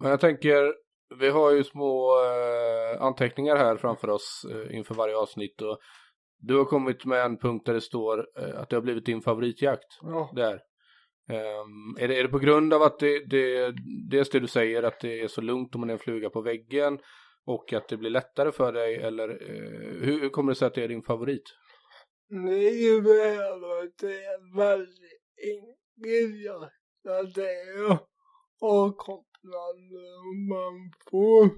Men 0.00 0.10
jag 0.10 0.20
tänker, 0.20 0.74
vi 1.18 1.28
har 1.28 1.50
ju 1.50 1.64
små 1.64 2.20
eh, 2.24 3.02
anteckningar 3.02 3.56
här 3.56 3.76
framför 3.76 4.10
oss 4.10 4.46
eh, 4.50 4.76
inför 4.76 4.94
varje 4.94 5.16
avsnitt 5.16 5.62
och 5.62 5.78
du 6.38 6.56
har 6.56 6.64
kommit 6.64 7.04
med 7.04 7.24
en 7.24 7.38
punkt 7.38 7.66
där 7.66 7.74
det 7.74 7.80
står 7.80 8.26
eh, 8.38 8.60
att 8.60 8.70
det 8.70 8.76
har 8.76 8.82
blivit 8.82 9.06
din 9.06 9.22
favoritjakt. 9.22 9.98
Ja. 10.00 10.32
Där. 10.34 10.60
Um, 11.28 11.96
är, 11.98 12.08
det, 12.08 12.18
är 12.18 12.22
det 12.22 12.28
på 12.28 12.38
grund 12.38 12.74
av 12.74 12.82
att 12.82 12.98
det, 12.98 13.24
det, 13.24 13.74
dels 14.10 14.30
det 14.30 14.40
du 14.40 14.46
säger 14.46 14.82
att 14.82 15.00
det 15.00 15.20
är 15.20 15.28
så 15.28 15.40
lugnt 15.40 15.74
om 15.74 15.80
man 15.80 15.90
är 15.90 15.94
en 15.94 15.98
fluga 15.98 16.30
på 16.30 16.40
väggen 16.40 16.98
och 17.46 17.72
att 17.72 17.88
det 17.88 17.96
blir 17.96 18.10
lättare 18.10 18.52
för 18.52 18.72
dig 18.72 18.96
eller 18.96 19.30
uh, 19.30 20.04
hur, 20.04 20.20
hur 20.20 20.28
kommer 20.28 20.52
det 20.52 20.56
sig 20.56 20.66
att 20.66 20.74
det 20.74 20.84
är 20.84 20.88
din 20.88 21.02
favorit? 21.02 21.42
Det 22.28 22.68
är 22.68 22.94
ju 22.94 23.00
det 23.00 23.24
här 23.24 23.84
att 23.84 23.98
det 23.98 24.24
är 24.24 24.56
väldigt 24.56 25.20
enkelt. 25.42 26.72
Att 27.08 27.34
det 27.34 27.50
är 27.50 27.98
avkopplande 28.60 30.02
och 30.24 30.36
man 30.48 30.92
får 31.10 31.50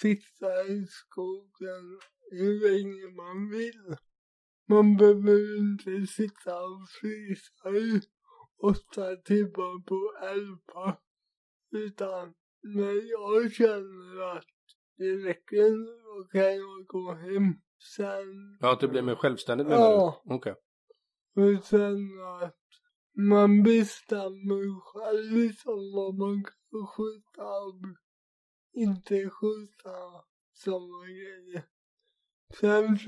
sitta 0.00 0.64
i 0.64 0.86
skogen 0.86 2.00
hur 2.30 2.60
länge 2.68 3.14
man 3.16 3.50
vill. 3.50 3.96
Man 4.68 4.96
behöver 4.96 5.58
inte 5.58 6.12
sitta 6.12 6.56
och 6.56 6.88
frysa 7.00 7.68
i 7.68 8.00
åtta 8.62 9.16
timmar 9.16 9.84
på 9.84 10.26
älvar. 10.26 11.00
Utan 11.72 12.34
när 12.62 13.10
jag 13.10 13.52
känner 13.52 14.36
att 14.36 14.44
det 14.96 15.16
räcker 15.16 15.70
då 16.04 16.28
kan 16.28 16.56
jag 16.56 16.86
gå 16.86 17.12
hem. 17.12 17.54
Sen 17.96 18.58
Ja, 18.60 18.72
att 18.72 18.80
det 18.80 18.88
blir 18.88 19.02
mer 19.02 19.14
självständigt 19.14 19.66
menar 19.68 19.80
Ja. 19.90 20.22
du? 20.24 20.34
Okej. 20.34 20.54
och 21.36 21.64
sen 21.64 21.96
att 22.42 22.58
man 23.16 23.62
bestämmer 23.62 24.80
själv 24.80 25.32
liksom 25.32 25.92
vad 25.94 26.14
man 26.14 26.44
kan 26.44 26.86
skjuta 26.86 27.42
och 27.66 27.74
inte 28.72 29.30
skjuta 29.30 29.96
sådana 30.52 31.06
grejer. 31.06 31.64
Sen 32.60 32.98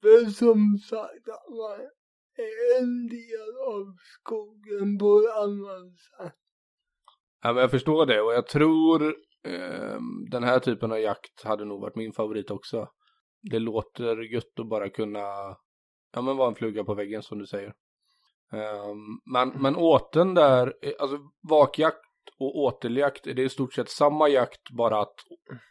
det 0.00 0.30
som 0.30 0.78
sagt 0.78 1.28
att 1.28 1.48
man 1.50 1.90
en 2.78 3.08
del 3.08 3.56
av 3.66 3.94
skogen 3.98 4.98
annat 5.36 5.98
sätt. 5.98 6.34
Ja, 7.42 7.52
men 7.52 7.60
jag 7.60 7.70
förstår 7.70 8.06
det 8.06 8.20
och 8.20 8.32
jag 8.32 8.46
tror 8.46 9.16
ehm, 9.44 10.30
den 10.30 10.42
här 10.44 10.58
typen 10.58 10.92
av 10.92 11.00
jakt 11.00 11.44
hade 11.44 11.64
nog 11.64 11.80
varit 11.80 11.96
min 11.96 12.12
favorit 12.12 12.50
också. 12.50 12.88
Det 13.50 13.58
låter 13.58 14.32
gött 14.32 14.60
att 14.60 14.68
bara 14.68 14.88
kunna, 14.88 15.56
ja 16.12 16.22
men 16.22 16.36
vara 16.36 16.48
en 16.48 16.54
fluga 16.54 16.84
på 16.84 16.94
väggen 16.94 17.22
som 17.22 17.38
du 17.38 17.46
säger. 17.46 17.74
Ehm, 18.52 19.20
men, 19.32 19.62
men 19.62 19.76
åten 19.76 20.34
där, 20.34 20.74
eh, 20.82 20.92
alltså 20.98 21.18
vakjakt 21.48 22.04
och 22.38 22.56
åteljakt, 22.56 23.26
är 23.26 23.34
det 23.34 23.42
i 23.42 23.48
stort 23.48 23.74
sett 23.74 23.88
samma 23.88 24.28
jakt 24.28 24.70
bara 24.76 25.00
att 25.00 25.14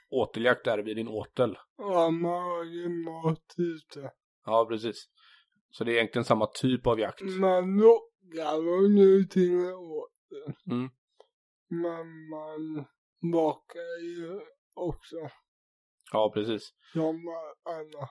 åteljakt 0.10 0.68
är 0.68 0.78
vid 0.78 0.96
din 0.96 1.08
åtel? 1.08 1.58
Ja, 1.78 2.10
man 2.10 2.44
har 2.44 2.64
ju 2.64 2.90
mat 2.90 3.54
ute. 3.58 4.12
Ja, 4.46 4.66
precis. 4.70 5.08
Så 5.78 5.84
det 5.84 5.92
är 5.92 5.96
egentligen 5.96 6.26
samma 6.26 6.48
typ 6.48 6.88
av 6.88 7.00
jakt. 7.00 7.22
Man 7.22 7.78
lockar 7.78 8.58
och 8.84 8.92
nu 8.92 9.24
till 9.24 9.56
åter. 9.74 10.56
Mm. 10.72 10.90
Men 11.70 12.30
man 12.30 12.86
bakar 13.32 14.02
ju 14.02 14.42
också 14.76 15.16
Ja, 16.12 16.32
precis. 16.34 16.74
som 16.94 17.16
alla. 17.66 18.10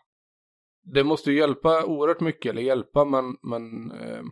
det 0.94 1.04
måste 1.04 1.30
ju 1.30 1.38
hjälpa 1.38 1.84
oerhört 1.84 2.20
mycket, 2.20 2.50
eller 2.50 2.62
hjälpa, 2.62 3.04
men, 3.04 3.36
men 3.42 3.90
eh, 3.90 4.22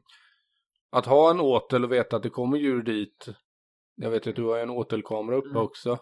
att 0.91 1.07
ha 1.07 1.31
en 1.31 1.41
åtel 1.41 1.85
och 1.85 1.93
veta 1.93 2.17
att 2.17 2.23
det 2.23 2.31
kommer 2.31 2.59
djur 2.59 2.83
dit. 2.83 3.27
Jag 3.95 4.11
vet 4.11 4.27
att 4.27 4.37
du 4.37 4.45
har 4.45 4.59
en 4.59 4.71
åtelkamera 4.71 5.37
uppe 5.37 5.49
Mm. 5.49 5.63
också. 5.63 5.99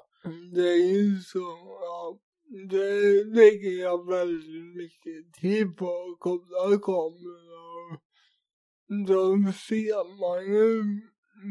Det 0.55 0.68
är 0.68 0.92
ju 0.95 1.16
så, 1.21 1.38
det 2.53 3.25
lägger 3.25 3.81
jag 3.81 4.07
väldigt 4.07 4.77
mycket 4.77 5.33
tid 5.41 5.77
på 5.77 5.87
att 5.87 6.17
kolla 6.19 6.79
kameror. 6.79 8.01
Då 9.07 9.53
ser 9.53 10.05
man 10.21 10.45
ju 10.55 11.01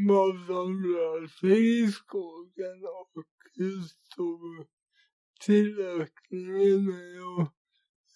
vad 0.07 0.45
som 0.45 0.83
rör 0.83 1.27
sig 1.27 1.83
i 1.83 1.91
skogen 1.91 2.85
och 2.99 3.23
hur 3.55 3.81
stor 3.81 4.67
tillökningen 5.45 6.87
är 6.87 7.39
och 7.39 7.47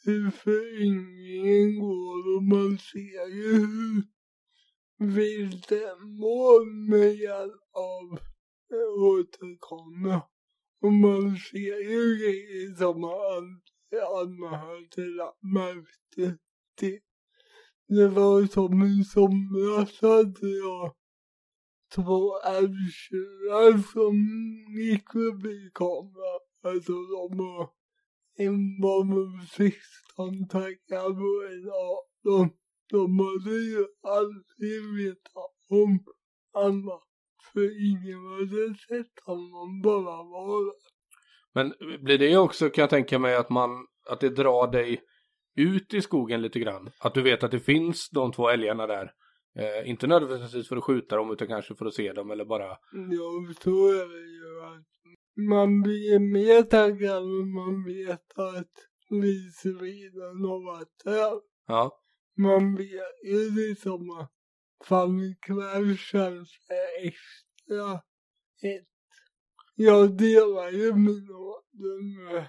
hur 0.03 0.31
föryngringen 0.31 1.79
går 1.79 2.35
och 2.35 2.43
man 2.43 2.77
ser 2.77 3.27
ju 3.27 3.53
hur 3.53 4.03
viltet 5.15 5.99
mår 6.01 6.89
med 6.89 7.15
hjälp 7.15 7.61
av 7.71 8.19
återkommer. 8.99 10.34
Och 10.85 10.93
man 10.93 11.37
ser 11.37 11.79
ju 11.91 12.17
grejer 12.19 12.75
som 12.75 13.01
man 13.01 13.11
aldrig 13.11 14.01
annars 14.19 14.61
hade 14.65 15.07
lagt 15.09 15.43
märke 15.43 16.37
till. 16.77 16.99
Det 17.87 18.07
var 18.07 18.45
som 18.47 18.83
i 18.83 19.03
somras 19.03 20.01
hade 20.01 20.49
jag 20.49 20.95
två 21.95 22.39
älgtjurar 22.39 23.77
som 23.93 24.15
gick 24.79 25.11
förbi 25.11 25.71
kameran. 25.73 26.43
Alltså 26.63 26.93
de 26.93 27.37
var, 27.37 27.69
en 28.37 28.81
var 28.81 29.01
väl 29.15 29.47
16 29.47 30.47
taggar 30.47 31.09
på 31.19 31.31
en 31.53 31.69
18. 32.39 32.57
De 32.89 33.19
hade 33.19 33.55
ju 33.73 33.85
aldrig 34.01 34.77
vetat 34.97 35.57
om 35.69 36.05
annat 36.53 37.14
för 37.55 37.89
ingen 37.89 38.19
hade 38.25 38.75
sett 38.75 39.25
honom 39.25 39.81
bara 39.81 40.23
vara 40.23 40.73
Men 41.53 41.73
blir 42.03 42.17
det 42.17 42.37
också, 42.37 42.69
kan 42.69 42.81
jag 42.81 42.89
tänka 42.89 43.19
mig, 43.19 43.35
att 43.35 43.49
man, 43.49 43.69
att 44.09 44.19
det 44.19 44.29
drar 44.29 44.71
dig 44.71 45.01
ut 45.55 45.93
i 45.93 46.01
skogen 46.01 46.41
lite 46.41 46.59
grann? 46.59 46.89
Att 46.99 47.13
du 47.13 47.21
vet 47.21 47.43
att 47.43 47.51
det 47.51 47.59
finns 47.59 48.09
de 48.09 48.31
två 48.31 48.49
älgarna 48.49 48.87
där. 48.87 49.11
Eh, 49.59 49.89
inte 49.89 50.07
nödvändigtvis 50.07 50.67
för 50.67 50.77
att 50.77 50.83
skjuta 50.83 51.15
dem, 51.15 51.31
utan 51.31 51.47
kanske 51.47 51.75
för 51.75 51.85
att 51.85 51.93
se 51.93 52.13
dem 52.13 52.31
eller 52.31 52.45
bara, 52.45 52.67
Jag 52.91 53.55
så 53.63 53.87
är 53.89 54.07
det 54.07 54.31
ju 54.31 54.61
att 54.65 54.85
man 55.49 55.81
blir 55.81 56.19
mer 56.19 56.61
taggad 56.61 57.23
om 57.23 57.53
man 57.53 57.83
vet 57.85 58.39
att 58.39 58.71
vildsvinen 59.09 60.45
har 60.45 60.65
varit 60.73 61.03
där. 61.03 61.41
ja, 61.67 62.01
Man 62.37 62.75
vet 62.75 63.23
ju 63.25 63.67
liksom 63.67 64.09
att 64.19 64.31
fan 64.87 65.19
ikväll 65.19 65.97
känns 65.97 66.49
det 66.67 67.07
extra 67.65 67.93
ett. 68.61 68.87
Jag 69.75 70.17
delar 70.17 70.71
ju 70.71 70.93
min 70.93 71.29
ålder 71.29 72.03
med, 72.17 72.47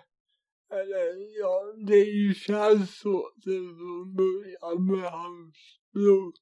eller 0.71 1.39
ja, 1.41 1.75
det 1.87 2.37
känns 2.37 2.99
så 2.99 3.31
till 3.43 3.69
att 3.71 4.17
börja 4.17 4.79
med 4.81 5.11
hans 5.11 5.57
bror. 5.93 6.33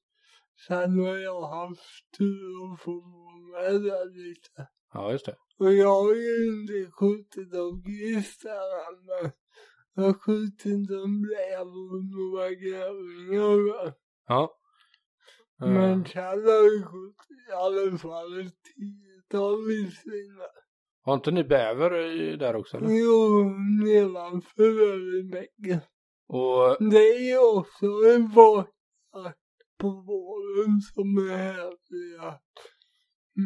Sen 0.67 0.99
har 0.99 1.17
jag 1.17 1.41
haft 1.47 2.17
tur 2.17 2.73
att 2.73 2.81
få 2.81 2.91
vara 2.91 3.35
med 3.35 3.81
där 3.81 4.05
lite. 4.05 4.67
ja 4.93 5.11
just 5.11 5.25
det. 5.25 5.35
Och 5.57 5.73
jag 5.73 6.03
har 6.03 6.15
ju 6.15 6.47
inte 6.47 6.91
skjutit 6.91 7.53
någon 7.53 7.83
grisar 7.83 8.67
än, 8.87 9.05
men 9.05 9.31
jag 9.95 10.03
har 10.03 10.13
skjutit 10.13 10.89
en 10.89 11.25
räv 11.29 11.67
och 11.67 12.05
några 12.05 12.49
grävlingar. 12.49 13.93
Ja. 14.27 14.59
Men 15.65 16.05
sen 16.05 16.23
har 16.23 16.33
jag 16.33 16.85
skjutit 16.85 17.49
i 17.49 17.51
alla 17.51 17.97
fall 17.97 18.41
ett 18.41 18.53
tiotal 18.63 19.67
vildsvin. 19.67 20.39
Har 21.01 21.13
inte 21.13 21.31
ni 21.31 21.43
bäver 21.43 21.89
där 22.37 22.55
också 22.55 22.77
eller? 22.77 22.89
Jo, 22.89 23.49
nedanför 23.85 24.63
Örebäcken. 24.63 25.79
Och 26.27 26.89
Det 26.91 27.31
är 27.31 27.57
också 27.57 27.85
en 27.85 28.31
vakjakt 28.31 29.39
på 29.79 29.89
våren 29.89 30.81
som 30.81 31.17
är 31.17 31.37
härlig 31.37 32.19
att 32.19 32.41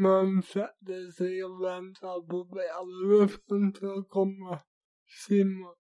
man 0.01 0.43
sätter 0.43 1.11
sig 1.11 1.43
och 1.43 1.63
väntar 1.63 2.27
på 2.27 2.43
vädret 2.43 3.79
för 3.79 3.99
att 3.99 4.09
komma 4.09 4.59
simmande. 5.27 5.75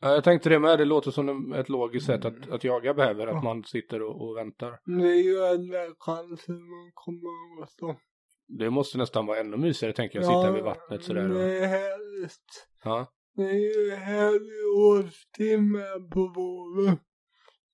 Ja, 0.00 0.14
jag 0.14 0.24
tänkte 0.24 0.48
det 0.48 0.58
med, 0.58 0.78
det 0.78 0.84
låter 0.84 1.10
som 1.10 1.52
ett 1.52 1.68
logiskt 1.68 2.06
sätt 2.06 2.24
att, 2.24 2.50
att 2.50 2.64
jaga 2.64 2.94
bäver, 2.94 3.26
att 3.26 3.44
man 3.44 3.64
sitter 3.64 4.02
och, 4.02 4.28
och 4.28 4.36
väntar. 4.36 4.80
Det 4.84 5.08
är 5.08 5.22
ju 5.22 5.46
enda 5.54 5.94
chansen 5.98 6.56
att 6.56 6.92
komma 6.94 7.62
åt 7.62 7.78
dem. 7.78 7.96
Det 8.48 8.70
måste 8.70 8.98
nästan 8.98 9.26
vara 9.26 9.38
ännu 9.38 9.56
mysigare 9.56 9.92
tänker 9.94 10.18
jag, 10.18 10.26
sitta 10.26 10.52
vid 10.52 10.64
vattnet 10.64 11.04
sådär. 11.04 11.28
Och, 11.30 11.34
Det 11.34 11.58
är 11.58 11.66
härligt. 11.66 12.68
ja. 12.84 13.06
Det 13.36 13.42
är 13.42 13.54
ju 13.54 13.90
härlig 13.90 14.66
årstid 14.86 15.62
med 15.62 16.10
på 16.10 16.20
våren. 16.20 16.98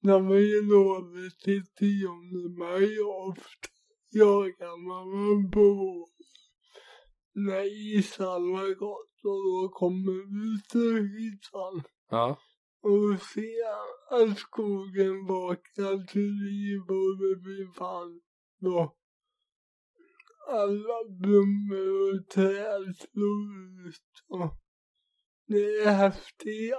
När 0.00 0.20
vi 0.20 0.58
är 0.58 0.62
lovet 0.62 1.38
till 1.44 1.62
10 1.78 2.08
maj 2.58 3.00
och 3.00 3.28
ofta 3.28 3.68
jagar 4.10 4.76
man 4.88 5.50
på 5.50 5.60
våren. 5.60 6.08
När 7.34 7.96
isarna 7.96 8.74
gått 8.74 9.16
och 9.24 9.40
då 9.48 9.70
kommer 9.72 10.18
vi 10.32 10.62
till 10.70 10.98
ytan 11.26 11.82
ja. 12.10 12.38
och 12.82 13.20
ser 13.22 13.72
att 14.10 14.38
skogen 14.38 15.26
vaknar 15.26 16.06
till 16.06 16.32
liv 16.48 16.80
och 16.80 17.18
det 17.18 17.36
blir 17.42 17.72
fan 17.74 18.20
då 18.60 18.96
alla 20.48 21.04
blommor 21.20 22.14
och 22.14 22.28
träd 22.28 22.96
slår 22.96 23.88
ut 23.88 24.12
och 24.28 24.62
det 25.46 25.82
är 25.84 25.92
häftigt. 25.92 26.74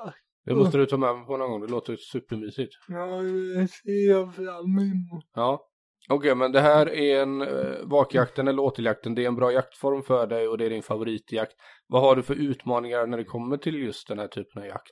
Det 0.46 0.56
måste 0.56 0.78
du 0.78 0.86
ta 0.86 0.98
med 0.98 1.28
på 1.28 1.38
någon 1.38 1.52
gång, 1.52 1.62
det 1.62 1.68
låter 1.68 1.96
supermysigt. 1.96 2.74
Ja, 2.88 3.22
det 3.22 3.68
ser 3.68 4.10
jag 4.10 4.36
fram 4.36 4.78
emot. 4.78 5.30
Ja. 5.34 5.70
Okej, 6.10 6.36
men 6.36 6.52
det 6.52 6.62
här 6.62 6.90
är 6.90 7.22
en 7.22 7.42
eh, 7.42 7.78
vakjakten 7.84 8.48
eller 8.48 8.62
åteljakten, 8.62 9.16
det 9.16 9.24
är 9.24 9.28
en 9.28 9.36
bra 9.36 9.52
jaktform 9.52 10.04
för 10.04 10.28
dig 10.28 10.48
och 10.48 10.58
det 10.58 10.66
är 10.66 10.70
din 10.70 10.84
favoritjakt. 10.84 11.54
Vad 11.88 12.02
har 12.02 12.16
du 12.16 12.24
för 12.24 12.36
utmaningar 12.36 13.08
när 13.08 13.18
det 13.18 13.24
kommer 13.24 13.58
till 13.58 13.76
just 13.76 14.08
den 14.08 14.20
här 14.20 14.28
typen 14.28 14.62
av 14.62 14.68
jakt? 14.68 14.92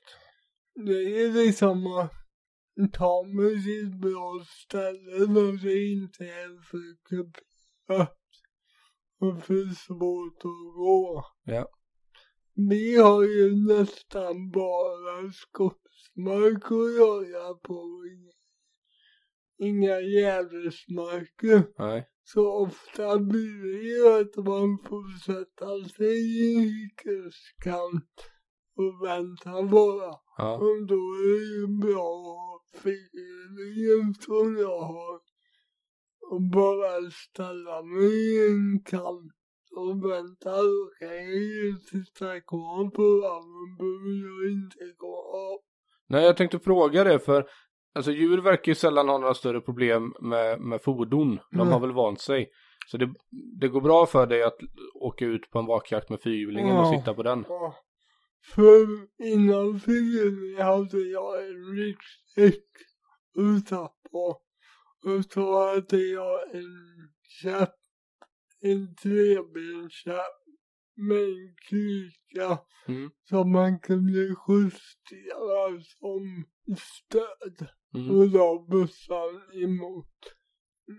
Det 0.75 1.23
är 1.23 1.45
liksom 1.45 1.87
att 1.87 2.93
ta 2.93 3.23
mig 3.23 3.63
till 3.63 3.87
ett 3.87 4.01
bra 4.01 4.45
ställe 4.47 5.25
där 5.25 5.63
det 5.63 5.91
inte 5.91 6.23
är 6.23 6.63
för 6.69 6.95
kuperat 7.09 8.17
och 9.21 9.43
för 9.43 9.75
svårt 9.75 10.37
att 10.37 10.75
gå. 10.75 11.25
Ja. 11.43 11.67
Vi 12.53 12.95
har 12.95 13.23
ju 13.23 13.55
nästan 13.67 14.51
bara 14.51 15.31
skogsmark 15.33 16.63
att 16.63 16.97
jaga 16.99 17.53
på. 17.53 18.03
Inga, 19.61 20.01
gärdesmarker. 20.01 21.63
Nej. 21.77 22.07
Så 22.23 22.51
ofta 22.51 23.19
blir 23.19 23.63
det 23.71 23.83
ju 23.83 24.21
att 24.21 24.45
man 24.45 24.77
får 24.89 25.19
sätta 25.19 25.89
sig 25.89 26.15
i 26.39 26.55
en 26.55 26.61
hyggeskant 26.61 28.15
och 28.77 29.07
vänta 29.07 29.63
bara. 29.63 30.13
Ja. 30.37 30.53
Och 30.55 30.87
då 30.87 30.95
är 30.95 31.39
det 31.39 31.45
ju 31.55 31.67
bra 31.67 32.09
att 32.17 32.25
ha 32.25 32.61
feeling 32.75 34.13
som 34.13 34.57
jag 34.57 34.81
har. 34.81 35.19
Och 36.31 36.41
bara 36.41 37.11
ställa 37.11 37.83
mig 37.83 38.35
i 38.35 38.49
en 38.51 38.83
kant 38.83 39.33
och 39.75 40.11
vänta. 40.11 40.51
Då 40.61 40.91
kan 40.99 41.15
jag 41.15 41.35
ju 41.35 41.77
sitta 41.91 42.41
kvar 42.41 42.89
på 42.89 43.03
varven 43.03 43.77
behöver 43.77 44.43
jag 44.43 44.51
inte 44.51 44.95
gå 44.97 45.15
av. 45.17 45.59
Nej, 46.07 46.25
jag 46.25 46.37
tänkte 46.37 46.59
fråga 46.59 47.03
det 47.03 47.19
för 47.19 47.45
alltså 47.93 48.11
djur 48.11 48.37
verkar 48.41 48.71
ju 48.71 48.75
sällan 48.75 49.09
ha 49.09 49.17
några 49.17 49.33
större 49.33 49.61
problem 49.61 50.13
med, 50.21 50.61
med 50.61 50.81
fordon. 50.81 51.35
De 51.51 51.57
Nej. 51.57 51.67
har 51.67 51.79
väl 51.79 51.91
vant 51.91 52.21
sig. 52.21 52.49
Så 52.87 52.97
det, 52.97 53.13
det 53.59 53.67
går 53.67 53.81
bra 53.81 54.05
för 54.05 54.27
dig 54.27 54.43
att 54.43 54.57
åka 54.93 55.25
ut 55.25 55.51
på 55.51 55.59
en 55.59 55.65
vakjakt 55.65 56.09
med 56.09 56.21
fyrhjulingen 56.21 56.77
och 56.77 56.85
Ja. 56.85 56.99
sitta 56.99 57.13
på 57.13 57.23
den. 57.23 57.45
Ja. 57.47 57.75
För 58.55 58.87
innan 59.23 59.79
filmen 59.79 60.65
hade 60.65 60.99
jag 60.99 61.47
en 61.47 61.75
ryggsäck 61.75 62.63
utanpå. 63.37 64.41
Och 65.05 65.25
så 65.33 65.67
hade 65.67 65.97
jag 65.97 66.55
en 66.55 66.69
käpp, 67.41 67.73
en 68.61 68.95
trebenskäpp 68.95 70.41
med 70.95 71.17
en 71.23 71.55
kryka 71.69 72.59
Mm. 72.87 73.11
som 73.29 73.51
man 73.51 73.79
kunde 73.79 74.19
justera 74.19 75.81
som 75.99 76.45
stöd. 76.77 77.67
Mm. 77.93 78.09
Och 78.17 78.27
la 78.27 78.65
bussen 78.69 79.41
emot. 79.63 80.17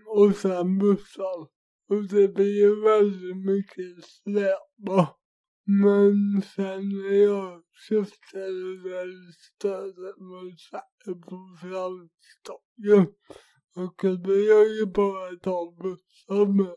Och 0.07 0.35
sen 0.35 0.77
bussen. 0.79 1.39
Och 1.89 2.03
det 2.09 2.27
blev 2.27 2.69
väldigt 2.83 3.37
mycket 3.37 4.03
släpa. 4.03 5.15
Men 5.65 6.41
sen 6.55 6.89
när 6.89 7.23
jag 7.23 7.63
köpte 7.89 8.37
det 8.37 8.89
där 8.89 9.31
stödet 9.31 10.17
man 10.17 10.57
satte 10.57 11.19
på 11.29 11.57
framstocken. 11.61 13.13
Då 13.75 13.87
kunde 13.87 14.35
jag 14.35 14.67
ju 14.69 14.85
bara 14.85 15.35
ta 15.35 15.75
bussen 15.81 16.55
med 16.57 16.75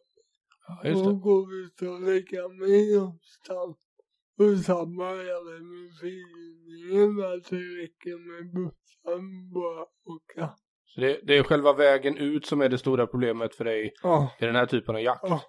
Ja, 0.68 0.88
just 0.88 1.04
det. 1.04 1.10
och 1.10 1.20
gå 1.20 1.52
ut 1.52 1.82
och 1.82 2.00
lägga 2.00 2.48
mig 2.48 2.94
någonstans. 2.96 3.76
Och 4.38 4.58
samma 4.64 5.10
även 5.10 5.68
med 5.70 5.90
filmningen, 6.00 7.10
att 7.24 7.50
det 7.50 7.56
räcker 7.56 8.18
med 8.18 8.52
bussen 8.52 9.52
bara 9.54 9.82
åka. 10.14 10.54
Så 10.84 11.00
det, 11.00 11.20
det 11.22 11.36
är 11.38 11.42
själva 11.42 11.72
vägen 11.72 12.16
ut 12.16 12.46
som 12.46 12.60
är 12.60 12.68
det 12.68 12.78
stora 12.78 13.06
problemet 13.06 13.54
för 13.54 13.64
dig 13.64 13.92
Ja, 14.02 14.32
i 14.40 14.44
den 14.44 14.54
här 14.56 14.66
typen 14.66 14.94
av 14.96 15.02
jakt. 15.02 15.20
ja. 15.22 15.42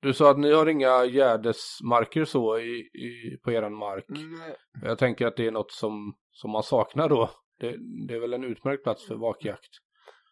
Du 0.00 0.12
sa 0.14 0.30
att 0.30 0.38
ni 0.38 0.52
har 0.52 0.66
inga 0.66 1.04
gärdesmarker 1.04 2.24
så 2.24 2.58
i, 2.58 2.70
i, 2.80 3.38
på 3.44 3.52
eran 3.52 3.74
mark. 3.74 4.04
Nej. 4.08 4.56
Jag 4.82 4.98
tänker 4.98 5.26
att 5.26 5.36
det 5.36 5.46
är 5.46 5.50
något 5.50 5.72
som, 5.72 6.14
som 6.30 6.50
man 6.50 6.62
saknar 6.62 7.08
då. 7.08 7.30
Det, 7.60 7.76
det 8.08 8.14
är 8.14 8.20
väl 8.20 8.32
en 8.34 8.44
utmärkt 8.44 8.82
plats 8.82 9.06
för 9.06 9.14
vakjakt. 9.14 9.70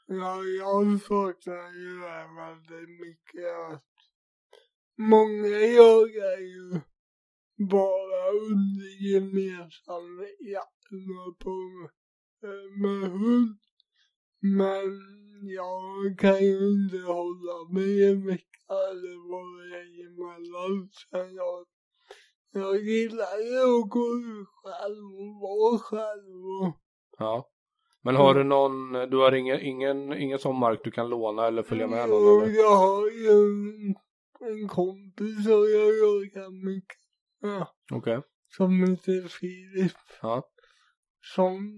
Ja, 0.06 0.42
jag 0.42 1.00
saknar 1.00 1.72
ju 1.72 2.00
det 2.00 2.26
väldigt 2.40 3.00
mycket 3.00 3.72
att 3.72 3.84
många 4.98 5.48
jagar 5.48 6.38
ju 6.40 6.80
bara 7.68 8.30
under 8.50 8.88
gemensam 9.12 10.26
jakten 10.40 11.34
på 11.38 11.54
eh, 12.44 12.80
med 12.82 13.10
hund. 13.10 13.58
Men 14.40 15.00
jag 15.42 16.18
kan 16.18 16.44
ju 16.44 16.58
inte 16.72 16.98
hålla 16.98 17.68
mig 17.72 18.10
en 18.10 18.26
vecka 18.26 18.72
eller 18.90 19.30
vad 19.30 19.46
det 19.58 19.76
är 19.78 20.06
emellan. 20.06 20.88
Sen 21.10 21.34
jag, 21.34 21.66
jag 22.52 22.76
gillar 22.82 23.38
ju 23.38 23.82
att 23.82 23.90
gå 23.90 24.06
ut 24.16 24.48
själv 24.62 25.04
och 25.20 25.40
vara 25.40 25.78
själv 25.78 26.44
och 26.62 26.76
Ja. 27.18 27.46
Men 28.02 28.16
har 28.16 28.30
Mm. 28.30 28.38
du 28.42 28.48
någon, 28.48 28.92
du 29.10 29.16
har 29.16 29.32
ingen, 29.32 29.60
ingen, 29.60 30.12
ingen 30.12 30.38
sån 30.38 30.58
mark 30.58 30.80
du 30.84 30.90
kan 30.90 31.08
låna 31.08 31.46
eller 31.46 31.62
följa 31.62 31.86
med 31.86 32.08
någon 32.08 32.44
Jo, 32.46 32.50
jag 32.50 32.76
har 32.76 33.10
ju 33.10 33.28
en, 33.30 33.94
en 34.50 34.68
kompis 34.68 35.44
som 35.44 35.52
jag 35.52 35.98
jagar 35.98 36.64
mycket 36.64 36.96
med. 37.42 37.66
Okej. 37.92 38.20
Som 38.56 38.80
heter 38.80 39.28
Filip. 39.28 39.92
Ja. 40.22 40.42
Som 41.34 41.72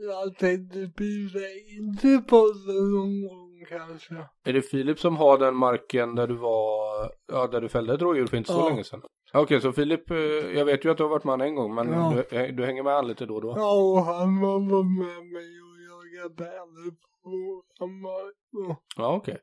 jag 0.00 0.36
tänkte 0.38 0.78
bjuda 0.96 1.38
in 1.78 1.96
till 2.00 2.22
podden 2.22 2.92
någon 2.94 3.28
gång 3.28 3.64
kanske. 3.68 4.14
Är 4.44 4.52
det 4.52 4.62
Filip 4.62 4.98
som 5.00 5.16
har 5.16 5.38
den 5.38 5.56
marken 5.56 6.14
där 6.14 6.26
du 6.26 6.34
var, 6.34 7.10
ja 7.32 7.46
där 7.46 7.60
du 7.60 7.68
fällde 7.68 7.94
ett 7.94 8.02
rådjur 8.02 8.26
för 8.26 8.36
inte 8.36 8.52
så 8.52 8.58
Ja. 8.58 8.68
länge 8.68 8.84
sedan? 8.84 9.02
Ja, 9.32 9.40
Okej, 9.40 9.60
så 9.60 9.72
Filip, 9.72 10.10
eh, 10.10 10.16
jag 10.56 10.64
vet 10.64 10.84
ju 10.84 10.90
att 10.90 10.96
du 10.96 11.02
har 11.02 11.10
varit 11.10 11.24
med 11.24 11.32
honom 11.32 11.46
en 11.46 11.54
gång 11.54 11.74
men 11.74 11.88
Ja. 11.92 12.14
du, 12.30 12.36
eh, 12.36 12.54
du 12.54 12.64
hänger 12.64 12.82
med 12.82 12.92
han 12.94 13.08
lite 13.08 13.26
då 13.26 13.34
och 13.34 13.42
då? 13.42 13.54
Ja, 13.56 13.72
och 13.82 14.04
han 14.04 14.40
var 14.40 14.58
med 14.84 15.26
mig 15.32 15.60
och 15.62 15.76
jagade 15.88 16.34
bäver 16.34 16.90
på. 17.22 17.62
Och 17.80 18.80
Ja, 18.96 19.16
okej. 19.16 19.38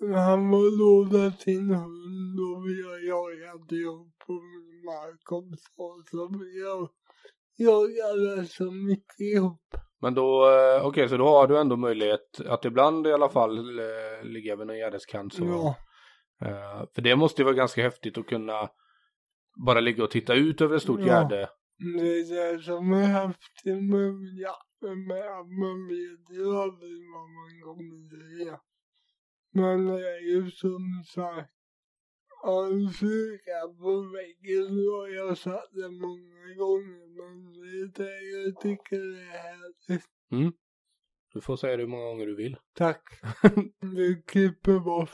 Han 0.00 0.50
var 0.50 0.78
lånat 0.78 1.40
sin 1.40 1.70
hund 1.70 2.40
och 2.40 2.66
vi 2.66 2.82
har 2.88 2.98
jagat 3.08 3.72
ihop 3.72 4.18
på 4.26 4.32
min 4.32 4.84
mark 4.84 5.32
också. 5.32 6.04
Så 6.10 6.28
vi 7.58 7.64
har 7.64 7.88
jagat 7.98 8.50
så 8.50 8.70
mycket 8.70 9.20
ihop. 9.20 9.62
Men 10.00 10.14
då, 10.14 10.50
eh, 10.50 10.86
okej 10.86 11.08
så 11.08 11.16
då 11.16 11.28
har 11.28 11.46
du 11.46 11.58
ändå 11.58 11.76
möjlighet 11.76 12.40
att 12.46 12.64
ibland 12.64 13.06
i 13.06 13.12
alla 13.12 13.28
fall 13.28 13.78
eh, 13.78 14.24
ligga 14.24 14.56
vid 14.56 14.66
någon 14.66 14.78
gärdeskant 14.78 15.34
så. 15.34 15.44
Ja, 15.44 15.76
Eh, 16.42 16.84
för 16.94 17.02
det 17.02 17.16
måste 17.16 17.42
ju 17.42 17.44
vara 17.44 17.54
ganska 17.54 17.82
häftigt 17.82 18.18
att 18.18 18.26
kunna 18.26 18.68
bara 19.66 19.80
ligga 19.80 20.04
och 20.04 20.10
titta 20.10 20.34
ut 20.34 20.60
över 20.60 20.76
ett 20.76 20.82
stort 20.82 21.00
Ja. 21.00 21.06
gärde. 21.06 21.48
det 21.98 22.08
är 22.08 22.52
det 22.56 22.62
som 22.62 22.92
är 22.92 23.06
häftigt 23.06 23.82
med 23.92 24.14
jakten 24.40 25.06
med 25.06 25.26
att 25.38 25.48
man 25.62 25.88
vet 25.88 26.36
ju 26.38 26.56
aldrig 26.56 26.96
vad 27.14 27.28
man 27.38 27.52
kommer 27.64 28.44
se. 28.44 28.50
Men 29.56 29.86
det 29.86 30.16
är 30.16 30.20
ju 30.20 30.50
som 30.50 31.04
sagt 31.06 31.50
en 32.46 32.90
fluga 32.90 33.60
på 33.78 34.00
väggen 34.00 34.88
och 34.88 35.10
jag 35.10 35.38
satt 35.38 35.70
det 35.72 35.88
många 35.88 36.54
gånger 36.56 37.06
men 37.16 37.52
det 37.52 37.68
är 37.68 38.06
det 38.06 38.20
jag 38.20 38.60
tycker 38.60 38.96
är 38.96 39.38
härligt. 39.38 40.04
Mm. 40.32 40.52
Du 41.34 41.40
får 41.40 41.56
säga 41.56 41.76
det 41.76 41.82
hur 41.82 41.88
många 41.88 42.04
gånger 42.04 42.26
du 42.26 42.36
vill. 42.36 42.56
Tack. 42.74 43.02
Du 43.80 44.22
klipper 44.22 44.78
bort 44.78 45.10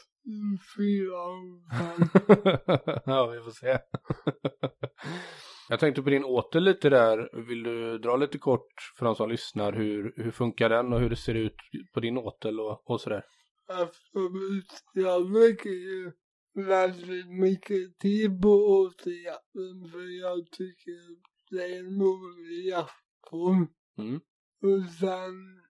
fyra 0.76 1.22
och 1.22 1.62
fem. 1.78 2.09
ja, 3.07 3.26
vi 3.26 3.40
får 3.40 3.50
se. 3.50 3.78
Jag 5.68 5.81
tänkte 5.81 6.02
på 6.02 6.11
din 6.11 6.24
åter 6.24 6.61
lite 6.61 6.90
där. 6.90 7.46
Vill 7.48 7.62
du 7.62 7.98
dra 7.98 8.16
lite 8.16 8.38
kort 8.38 8.72
för 8.98 9.07
de 9.07 9.14
som 9.14 9.31
lyssnar 9.31 9.72
hur, 9.72 10.12
hur 10.16 10.31
funkar 10.31 10.68
den 10.68 10.92
och 10.92 11.00
hur 11.00 11.11
det 11.11 11.16
ser 11.16 11.35
ut 11.35 11.57
på 11.94 12.00
din 12.00 12.18
åtel 12.18 12.61
och, 12.61 12.90
och 12.90 13.00
sådär? 13.00 13.24
Absolut. 13.80 14.85
Jag 14.92 15.32
lägger 15.32 15.70
ju 15.70 16.12
väldigt 16.54 17.28
mycket 17.28 17.98
tid 17.98 18.42
på 18.42 18.48
återjakten 18.48 19.90
för 19.92 20.20
jag 20.20 20.50
tycker 20.50 21.16
det 21.50 21.62
är 21.62 21.78
en 21.78 22.00
rolig 22.00 22.66
jaktform. 22.66 23.66
Mm. 23.98 24.20
Och 24.62 24.92
sen, 25.00 25.61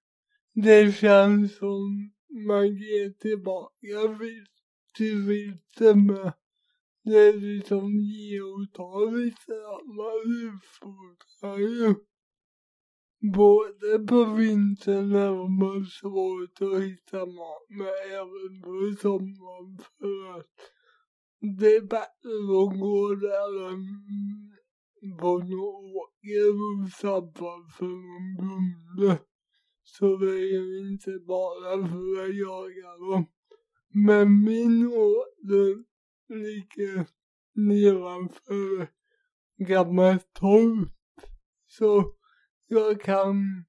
det 0.55 0.97
känns 0.97 1.57
som 1.57 2.13
man 2.47 2.67
ger 2.67 3.11
tillbaka 3.11 4.19
till 4.95 5.23
vilten 5.27 6.07
med. 6.07 6.33
Det 7.05 7.19
är 7.19 7.33
liksom 7.33 7.97
ge 7.97 8.41
och 8.41 8.73
ta 8.73 9.11
lite 9.11 9.53
man 9.97 10.53
utfodrar 10.53 11.59
ju. 11.59 11.95
Både 13.23 13.99
på 14.09 14.25
vintern 14.25 15.09
när 15.09 15.33
man 15.33 15.69
har 15.69 15.85
svårt 15.85 16.63
att 16.63 16.83
hitta 16.83 17.27
mat 17.27 17.67
men 17.69 17.87
även 18.13 18.63
på 18.63 19.01
sommaren 19.01 19.79
för 19.99 20.39
att 20.39 20.57
det 21.59 21.77
är 21.77 21.81
bättre 21.81 22.35
att 22.61 22.81
gå 22.81 23.15
där 23.15 23.71
än 23.71 25.19
på 25.21 25.39
någon 25.39 25.97
åker 25.97 26.51
och 26.51 26.91
sabba 26.93 27.69
för 27.79 27.87
en 27.87 28.37
bonde. 28.37 29.19
Så 29.85 30.17
det 30.17 30.39
är 30.39 30.91
inte 30.91 31.11
bara 31.27 31.89
för 31.89 32.25
att 32.25 32.37
jaga 32.37 32.97
dem. 32.97 33.27
Men 33.95 34.45
min 34.45 34.87
åker 34.87 35.85
ligger 36.29 37.07
nedanför 37.55 38.89
gammalt 39.69 40.35
torp. 40.35 40.89
Så 41.67 42.15
jag 42.73 43.01
kan 43.01 43.65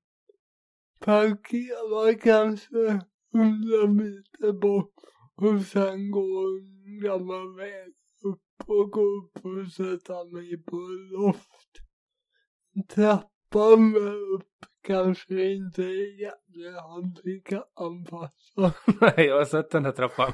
parkera 1.00 2.14
kanske 2.14 3.02
hundra 3.34 3.88
meter 3.88 4.54
bort 4.62 4.94
och 5.36 5.62
sen 5.62 6.12
gå 6.12 6.48
en 6.48 7.00
gammal 7.02 7.56
väg 7.56 7.94
upp 8.24 8.70
och 8.70 8.92
gå 8.92 9.02
upp 9.02 9.46
och 9.46 9.72
sätta 9.72 10.26
mig 10.26 10.64
på 10.64 10.78
loft. 11.12 11.80
Trappan 12.90 13.96
upp 14.36 14.66
kanske 14.88 15.44
inte 15.44 15.84
är 15.84 16.22
jättehandikappanpassad. 16.22 18.72
Nej, 19.02 19.26
jag 19.26 19.38
har 19.38 19.46
sett 19.46 19.72
den 19.72 19.86
här 19.86 19.92
trappan. 19.92 20.34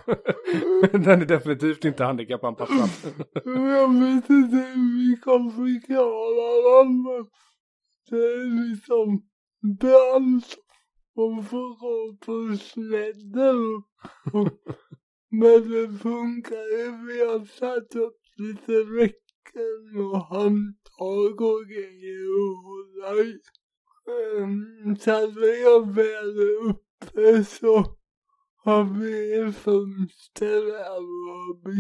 den 1.04 1.22
är 1.22 1.26
definitivt 1.26 1.86
inte 1.86 2.04
handikappanpassad. 2.04 2.90
Jag 3.46 4.00
vet 4.00 4.30
inte 4.30 4.56
hur 4.56 4.98
vi 4.98 5.18
kommer 5.18 5.86
klara 5.86 6.84
den 6.84 7.04
det 8.10 8.16
är 8.16 8.70
liksom 8.70 9.22
brant 9.80 10.58
och 11.16 11.46
får 11.46 11.80
gå 11.80 12.18
på 12.18 12.58
släden. 12.58 13.84
Men 15.32 15.72
det 15.72 16.00
funkar 16.00 16.66
ju. 16.78 17.06
Vi 17.08 17.20
har 17.26 17.46
satt 17.46 17.96
upp 17.96 18.22
lite 18.36 18.72
räcken 18.72 19.98
och 19.98 20.26
handtag 20.26 21.42
och 21.42 21.66
grejer 21.68 22.24
och 22.42 22.58
hålla 22.70 23.22
i. 23.24 23.40
Ehm, 24.10 24.96
så 24.96 25.02
sen 25.02 25.34
när 25.34 25.62
jag 25.62 25.96
väl 25.96 26.40
är 26.40 26.70
uppe 26.70 27.44
så 27.44 27.86
har 28.58 28.84
vi 28.84 29.52
fönster 29.52 30.62
här 30.78 31.04
och 31.36 31.74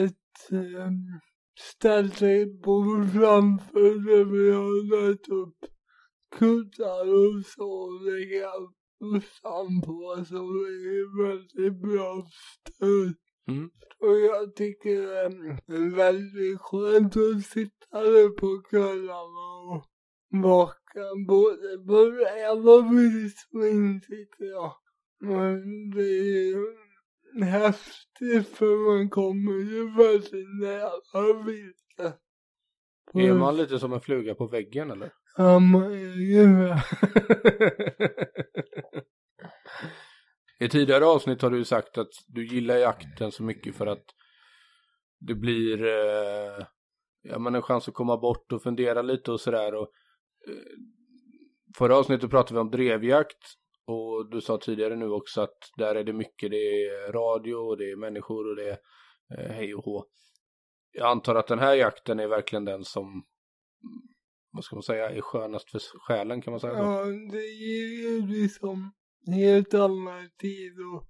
ett 0.00 0.52
ehm, 0.52 1.20
ställt 1.60 2.22
ett 2.22 2.62
bord 2.62 3.12
framför 3.12 4.06
där 4.06 4.24
vi 4.24 4.50
har 4.52 5.08
lagt 5.08 5.28
upp 5.28 5.71
kuddar 6.38 7.06
och 7.14 7.44
på 9.84 10.24
så 10.24 10.42
det 10.42 10.98
är 11.00 11.26
väldigt 11.26 11.82
bra 11.82 12.26
stöd. 12.30 13.14
Mm. 13.48 13.70
Och 14.00 14.20
jag 14.20 14.56
tycker 14.56 15.00
det 15.66 15.76
är 15.76 15.96
väldigt 15.96 16.60
skönt 16.60 17.16
att 17.16 17.44
sitta 17.44 18.02
där 18.02 18.28
på 18.28 18.62
kvällarna 18.70 19.46
och 19.70 19.84
vaka 20.42 21.04
både 21.26 22.10
räv 22.10 22.68
och 22.68 22.92
vildsvin 22.92 24.00
tycker 24.00 24.44
jag. 24.44 24.72
Men 25.20 25.90
det 25.90 26.02
är 26.02 27.44
häftigt 27.44 28.48
för 28.48 28.96
man 28.96 29.10
kommer 29.10 29.52
ju 29.52 29.96
väldigt 29.96 30.60
nära 30.60 31.42
viltet. 31.42 32.20
Är 33.14 33.34
man 33.34 33.56
lite 33.56 33.78
som 33.78 33.92
en 33.92 34.00
fluga 34.00 34.34
på 34.34 34.46
väggen 34.46 34.90
eller? 34.90 35.12
Um, 35.38 35.74
yeah. 36.16 36.82
I 40.60 40.68
tidigare 40.68 41.04
avsnitt 41.04 41.42
har 41.42 41.50
du 41.50 41.64
sagt 41.64 41.98
att 41.98 42.12
du 42.26 42.46
gillar 42.46 42.76
jakten 42.76 43.32
så 43.32 43.42
mycket 43.42 43.76
för 43.76 43.86
att 43.86 44.04
det 45.20 45.34
blir 45.34 45.84
eh, 45.84 46.66
ja, 47.22 47.38
men 47.38 47.54
en 47.54 47.62
chans 47.62 47.88
att 47.88 47.94
komma 47.94 48.16
bort 48.16 48.52
och 48.52 48.62
fundera 48.62 49.02
lite 49.02 49.32
och 49.32 49.40
sådär. 49.40 49.74
Och, 49.74 49.88
eh, 50.48 50.54
förra 51.78 51.96
avsnittet 51.96 52.30
pratade 52.30 52.54
vi 52.54 52.60
om 52.60 52.70
drevjakt 52.70 53.38
och 53.86 54.30
du 54.30 54.40
sa 54.40 54.58
tidigare 54.58 54.96
nu 54.96 55.10
också 55.10 55.40
att 55.40 55.58
där 55.76 55.94
är 55.94 56.04
det 56.04 56.12
mycket, 56.12 56.50
det 56.50 56.86
är 56.86 57.12
radio 57.12 57.54
och 57.54 57.78
det 57.78 57.90
är 57.90 57.96
människor 57.96 58.50
och 58.50 58.56
det 58.56 58.70
är 58.70 58.78
eh, 59.38 59.52
hej 59.52 59.74
och 59.74 59.84
hå. 59.84 60.04
Jag 60.92 61.10
antar 61.10 61.34
att 61.34 61.46
den 61.46 61.58
här 61.58 61.74
jakten 61.74 62.20
är 62.20 62.28
verkligen 62.28 62.64
den 62.64 62.84
som 62.84 63.24
vad 64.52 64.64
ska 64.64 64.76
man 64.76 64.82
säga, 64.82 65.10
är 65.10 65.20
skönast 65.20 65.70
för 65.70 65.78
själen 65.78 66.42
kan 66.42 66.50
man 66.50 66.60
säga 66.60 66.72
så? 66.72 66.82
Ja, 66.82 67.04
det 67.04 67.46
ger 67.46 67.86
ju 67.86 68.26
liksom 68.26 68.92
helt 69.26 69.74
annan 69.74 70.30
tid 70.38 70.72
att 70.72 71.08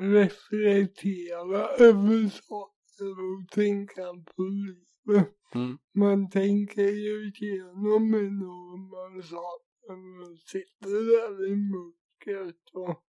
reflektera 0.00 1.68
över 1.68 2.28
saker 2.28 3.10
och 3.10 3.48
tänka 3.52 4.02
på 4.36 4.42
livet. 4.42 5.34
Mm. 5.54 5.78
Man 5.94 6.30
tänker 6.30 6.82
ju 6.82 7.32
igenom 7.34 8.14
enorma 8.14 9.22
saker 9.22 10.30
och 10.32 10.38
sitter 10.38 10.90
där 10.90 11.52
i 11.52 11.56
mörkret 11.56 12.70
och 12.72 13.04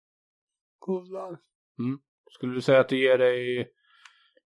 kollar. 0.80 1.40
Skulle 2.32 2.54
du 2.54 2.62
säga 2.62 2.80
att 2.80 2.90
det 2.90 2.98
ger 2.98 3.18
dig, 3.18 3.72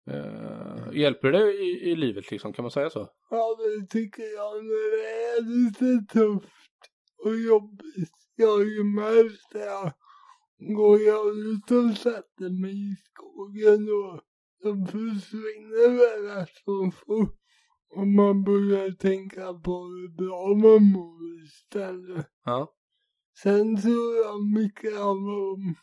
eh, 0.07 0.97
hjälper 0.99 1.31
det 1.31 1.53
i, 1.53 1.91
i 1.91 1.95
livet 1.95 2.31
liksom, 2.31 2.53
kan 2.53 2.63
man 2.63 2.71
säga 2.71 2.89
så? 2.89 3.09
Ja, 3.29 3.57
det 3.59 3.87
tycker 3.87 4.23
jag 4.23 4.63
när 4.63 4.97
det 4.97 5.37
är 5.37 5.41
lite 5.41 6.13
tufft 6.13 6.79
och 7.23 7.35
jobbigt. 7.35 8.11
Jag 8.35 8.47
har 8.47 8.63
ju 8.63 8.83
märkt 8.83 9.51
det. 9.51 9.93
Går 10.73 11.01
jag 11.01 11.37
ut 11.37 11.71
och 11.71 11.97
sätter 11.97 12.61
mig 12.61 12.91
i 12.91 12.95
skogen 12.95 13.85
då, 13.85 14.21
då 14.63 14.85
försvinner 14.85 15.89
det 15.97 16.41
rätt 16.41 16.55
så 16.65 16.91
fort. 16.91 17.39
Och 17.95 18.07
man 18.07 18.43
börjar 18.43 18.91
tänka 18.91 19.53
på 19.53 19.83
hur 19.83 20.09
bra 20.17 20.47
man 20.47 20.91
mår 20.91 21.43
istället. 21.43 22.27
Ja. 22.45 22.73
Sen 23.43 23.81
tror 23.81 24.15
jag 24.25 24.45
mycket 24.45 24.99
om 24.99 25.75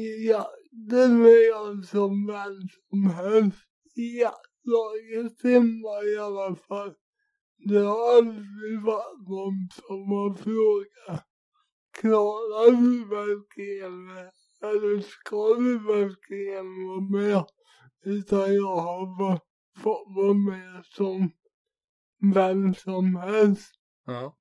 jakten 0.00 1.24
är 1.26 1.48
jag 1.48 1.84
som 1.84 2.26
vem 2.26 2.68
som 2.90 3.10
helst. 3.10 3.58
Jaktlaget 3.94 5.42
hemma 5.42 6.02
i 6.14 6.18
alla 6.18 6.56
fall. 6.56 6.94
Det 7.68 7.78
har 7.78 8.16
aldrig 8.16 8.82
varit 8.82 9.28
någon 9.28 9.68
som 9.72 10.10
har 10.12 10.34
frågat. 10.34 11.24
Klarar 12.00 12.70
du 12.70 13.04
verkligen 13.04 14.06
det? 14.06 14.32
Eller 14.68 15.00
ska 15.00 15.54
du 15.54 15.78
verkligen 15.78 16.86
vara 16.86 17.00
med? 17.00 17.44
Utan 18.04 18.54
jag 18.54 18.76
har 18.76 19.18
bara 19.18 19.40
fått 19.82 20.16
vara 20.16 20.34
med 20.34 20.84
som 20.84 21.30
vem 22.34 22.74
som 22.74 23.16
helst. 23.16 23.72
Ja. 24.06 24.36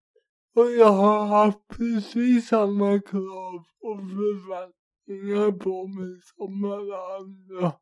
Och 0.55 0.71
jag 0.71 0.91
har 0.91 1.25
haft 1.25 1.67
precis 1.67 2.47
samma 2.47 2.99
krav 2.99 3.63
och 3.81 3.99
förväntningar 3.99 4.82
på 5.59 5.87
mig 5.87 6.21
som 6.21 6.65
alla 6.65 7.17
andra. 7.17 7.73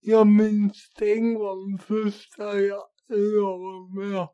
Jag 0.00 0.26
minns 0.26 0.90
en 1.00 1.34
gång 1.34 1.78
första 1.78 2.58
jag 2.58 3.58
var 3.58 3.94
med. 4.00 4.28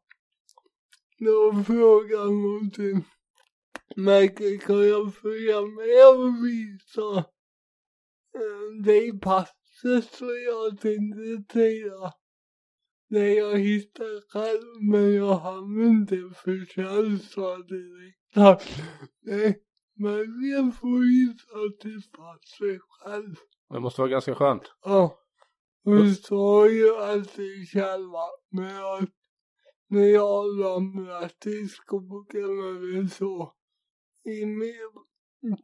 Då 1.19 1.64
frågade 1.64 2.31
någonting. 2.31 3.05
Michael, 3.97 4.59
kan 4.59 4.88
jag 4.88 5.14
följa 5.14 5.61
med 5.61 6.09
och 6.19 6.45
visa 6.47 7.19
eh, 8.35 8.85
dig 8.85 9.21
passet 9.21 9.64
så 9.81 10.03
som 10.03 10.29
jag 10.47 10.81
tänkte 10.81 11.53
säga. 11.53 12.12
när 13.09 13.27
jag 13.27 13.59
hittade 13.59 14.23
själv 14.29 14.83
men 14.90 15.14
jag 15.14 15.37
hann 15.37 15.83
inte 15.83 16.31
förtjänsta 16.35 17.57
direkt. 17.59 18.37
Nej, 19.23 19.62
men 20.00 20.40
det 20.40 20.72
får 20.72 21.00
hitta 21.20 21.82
till 21.82 22.02
sig 22.58 22.80
själv. 22.88 23.34
Det 23.70 23.80
måste 23.80 24.00
vara 24.00 24.10
ganska 24.10 24.34
skönt. 24.34 24.62
Ja. 24.84 25.18
Så 26.22 26.36
har 26.36 26.68
ju 26.68 26.96
alltid 26.96 27.68
själva 27.68 28.24
med 28.50 28.84
att 28.84 29.10
när 29.88 30.06
jag 30.06 30.64
ramlat 30.64 31.46
i 31.46 31.68
skogen 31.68 32.44
eller 32.44 33.06
så. 33.08 33.54
I 34.24 34.46
min 34.46 35.06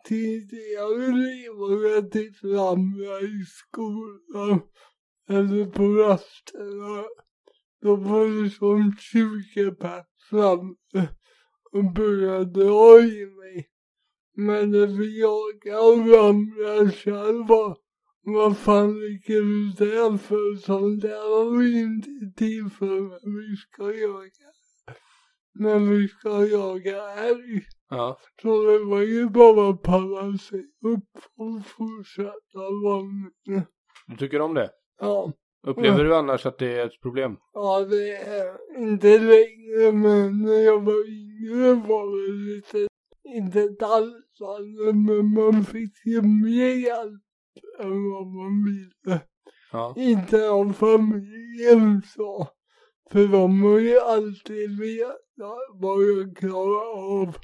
tidigare 0.05 1.07
liv 1.07 1.51
har 1.51 1.95
jag 1.95 2.13
typ 2.13 2.45
ramlat 2.45 3.23
i 3.23 3.45
skolan 3.45 4.61
eller 5.29 5.67
på 5.67 5.83
rasterna. 5.83 7.05
Då 7.83 7.97
var 7.97 8.43
det 8.43 8.51
som 8.51 8.97
20 8.99 9.75
pers 9.75 10.07
framme 10.31 11.09
och 11.73 11.93
började 11.95 12.45
dra 12.45 13.01
i 13.01 13.27
mig. 13.27 13.69
Men 14.39 14.71
när 14.71 14.87
vi 14.87 15.21
jagade 15.21 15.81
och 15.81 16.13
ramlade 16.13 16.93
själva 16.93 17.77
vad 18.29 18.59
fan 18.59 19.01
ligger 19.01 19.41
du 19.41 19.85
där 19.85 20.17
för? 20.17 20.57
Sånt 20.57 21.03
där 21.03 21.37
har 21.39 21.59
vi 21.59 21.81
inte 21.83 22.11
tid 22.37 22.73
för 22.73 22.87
när 22.87 23.51
vi 23.51 23.57
ska 23.57 23.83
jaga. 23.83 24.53
När 25.55 25.79
vi 25.79 26.09
ska 26.09 26.47
jaga 26.47 27.13
älg. 27.13 27.63
Ja. 27.91 28.19
Så 28.43 28.63
det 28.63 28.85
var 28.85 29.03
ju 29.03 29.29
bara 29.29 29.71
att 29.71 29.83
palla 29.83 30.39
sig 30.39 30.61
upp 30.85 31.23
och 31.37 31.67
fortsätta 31.67 32.61
vandringen. 32.85 33.67
Du 34.07 34.17
tycker 34.17 34.41
om 34.41 34.55
det? 34.55 34.71
Ja. 35.01 35.33
Upplever 35.67 36.05
du 36.05 36.17
annars 36.17 36.47
att 36.47 36.59
det 36.59 36.81
är 36.81 36.87
ett 36.87 37.01
problem? 37.03 37.37
Ja, 37.53 37.81
det 37.81 38.17
är 38.17 38.79
inte 38.79 39.19
längre 39.19 39.93
men 39.93 40.43
när 40.43 40.65
jag 40.65 40.85
var 40.85 41.09
yngre 41.09 41.75
var 41.89 42.07
det 42.17 42.55
lite, 42.55 42.89
inte 43.27 43.69
dansande 43.69 44.93
men 44.93 45.35
man 45.35 45.65
fick 45.65 46.07
ju 46.07 46.23
mer 46.23 46.75
hjälp 46.75 47.23
än 47.81 48.11
vad 48.11 48.27
man 48.27 48.65
ville. 48.65 49.21
Ja. 49.73 49.95
Inte 49.97 50.51
av 50.51 50.73
familjen 50.73 52.03
så. 52.03 52.49
För 53.11 53.29
de 53.29 53.63
har 53.63 53.79
ju 53.79 54.01
alltid 54.01 54.79
vetat 54.79 55.17
vad 55.73 56.03
jag 56.03 56.37
klarar 56.37 57.21
av. 57.21 57.37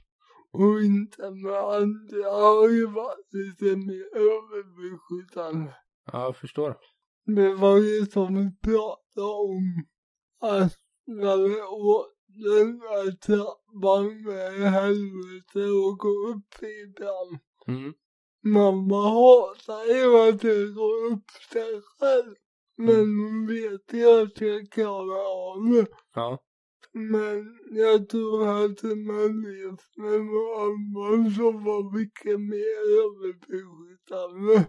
Och 0.52 0.82
inte 0.82 1.30
med 1.30 1.54
andra 1.54 2.30
har 2.30 2.68
ju 2.68 2.86
varit 2.86 3.32
lite 3.32 3.76
mer 3.76 4.16
överbeskyddande. 4.16 5.72
Ja, 6.12 6.24
jag 6.24 6.36
förstår. 6.36 6.76
Det 7.26 7.54
var 7.54 7.76
ju 7.78 8.06
som 8.06 8.34
vi 8.34 8.50
pratade 8.62 9.26
om. 9.26 9.84
Att 10.40 10.78
när 11.06 11.36
det 11.48 11.62
åt 11.62 12.11
den 12.34 12.78
där 12.78 13.12
trappan 13.12 14.22
med 14.22 14.72
helvete 14.72 15.64
och 15.86 15.98
gå 15.98 16.28
upp 16.28 16.54
ibland. 16.86 17.38
Mm. 17.66 17.94
Mamma 18.44 19.02
hatar 19.08 19.84
ju 19.86 20.28
att 20.28 20.44
jag 20.44 20.74
går 20.74 21.12
upp 21.12 21.30
sig 21.52 21.82
själv. 21.98 22.34
Men 22.76 22.96
hon 22.96 23.46
vet 23.46 23.92
ju 23.92 24.22
att 24.22 24.40
jag 24.40 24.70
klarar 24.70 25.52
av 25.52 25.72
det. 25.72 25.86
Ja. 26.14 26.38
Men 26.92 27.58
jag 27.70 28.08
tror 28.08 28.64
att 28.64 28.82
man 28.82 29.42
levt 29.42 29.96
med 29.96 30.20
mamma 30.20 31.30
som 31.36 31.64
var 31.64 31.98
mycket 31.98 32.40
mer 32.40 32.78
överbeskyddande. 33.02 34.64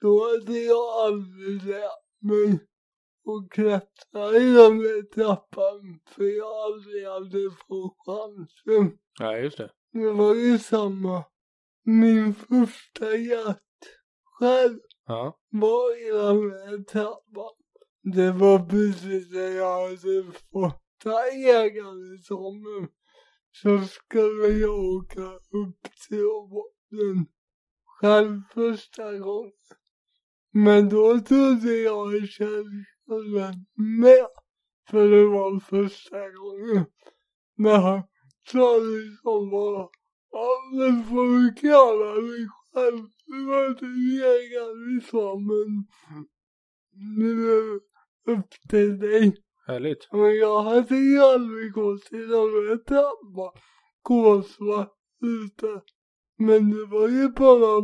Då 0.00 0.30
hade 0.30 0.58
jag 0.58 0.88
aldrig 1.06 1.64
lärt 1.64 2.22
mig 2.22 2.58
att 3.28 3.50
klättra 3.50 4.38
där 4.38 5.02
trappan 5.02 6.00
för 6.06 6.24
jag 6.24 6.46
aldrig 6.46 7.06
hade 7.06 7.50
fått 7.50 7.96
chansen. 8.06 8.98
Ja, 9.18 9.38
just 9.38 9.58
det. 9.58 9.70
Det 9.92 10.12
var 10.12 10.34
ju 10.34 10.58
samma. 10.58 11.24
Min 11.84 12.34
första 12.34 13.16
jakt 13.16 13.62
själv 14.24 14.78
Ja. 15.06 15.38
var 15.50 16.12
där 16.12 16.84
trappan. 16.84 17.54
Det 18.14 18.32
var 18.32 18.58
precis 18.68 19.30
när 19.30 19.56
jag 19.56 19.82
hade 19.88 20.32
fått 20.52 21.06
ägarexamen. 21.32 22.88
Så 23.52 23.78
skulle 23.80 24.48
jag 24.48 24.78
åka 24.78 25.22
upp 25.36 25.82
till 26.08 26.24
botten 26.50 27.26
själv 27.84 28.40
första 28.54 29.18
gången. 29.18 29.52
Men 30.52 30.88
då 30.88 31.20
trodde 31.20 31.76
jag 31.76 32.14
att 32.16 32.30
skulle 33.08 33.52
med. 33.74 34.26
För 34.90 35.08
det 35.08 35.24
var 35.24 35.60
första 35.60 36.30
gången. 36.30 36.86
Men 37.56 37.82
han 37.82 38.02
sa 38.52 38.76
liksom 38.76 39.50
bara, 39.50 39.88
ja 40.30 40.48
men 40.72 41.04
får 41.04 41.42
du 41.42 41.54
klara 41.54 42.14
dig 42.14 42.48
själv. 42.72 43.06
Du 43.26 43.46
var 43.46 43.70
inte 43.70 43.84
ägarexamen. 43.84 45.86
Nu 47.18 47.30
är 47.30 47.72
det 47.72 47.80
upp 48.32 48.50
till 48.70 48.98
dig. 48.98 49.36
Härligt. 49.66 50.12
Men 50.12 50.36
jag 50.36 50.62
hade 50.62 50.96
ju 50.96 51.18
aldrig 51.18 51.72
gått 51.72 52.10
de 52.10 52.18
där 52.18 52.76
trappan. 52.76 53.60
Kolsvart 54.02 54.92
ute. 55.22 55.82
Men 56.38 56.70
det 56.70 56.86
var 56.86 57.08
ju 57.08 57.28
bara 57.28 57.80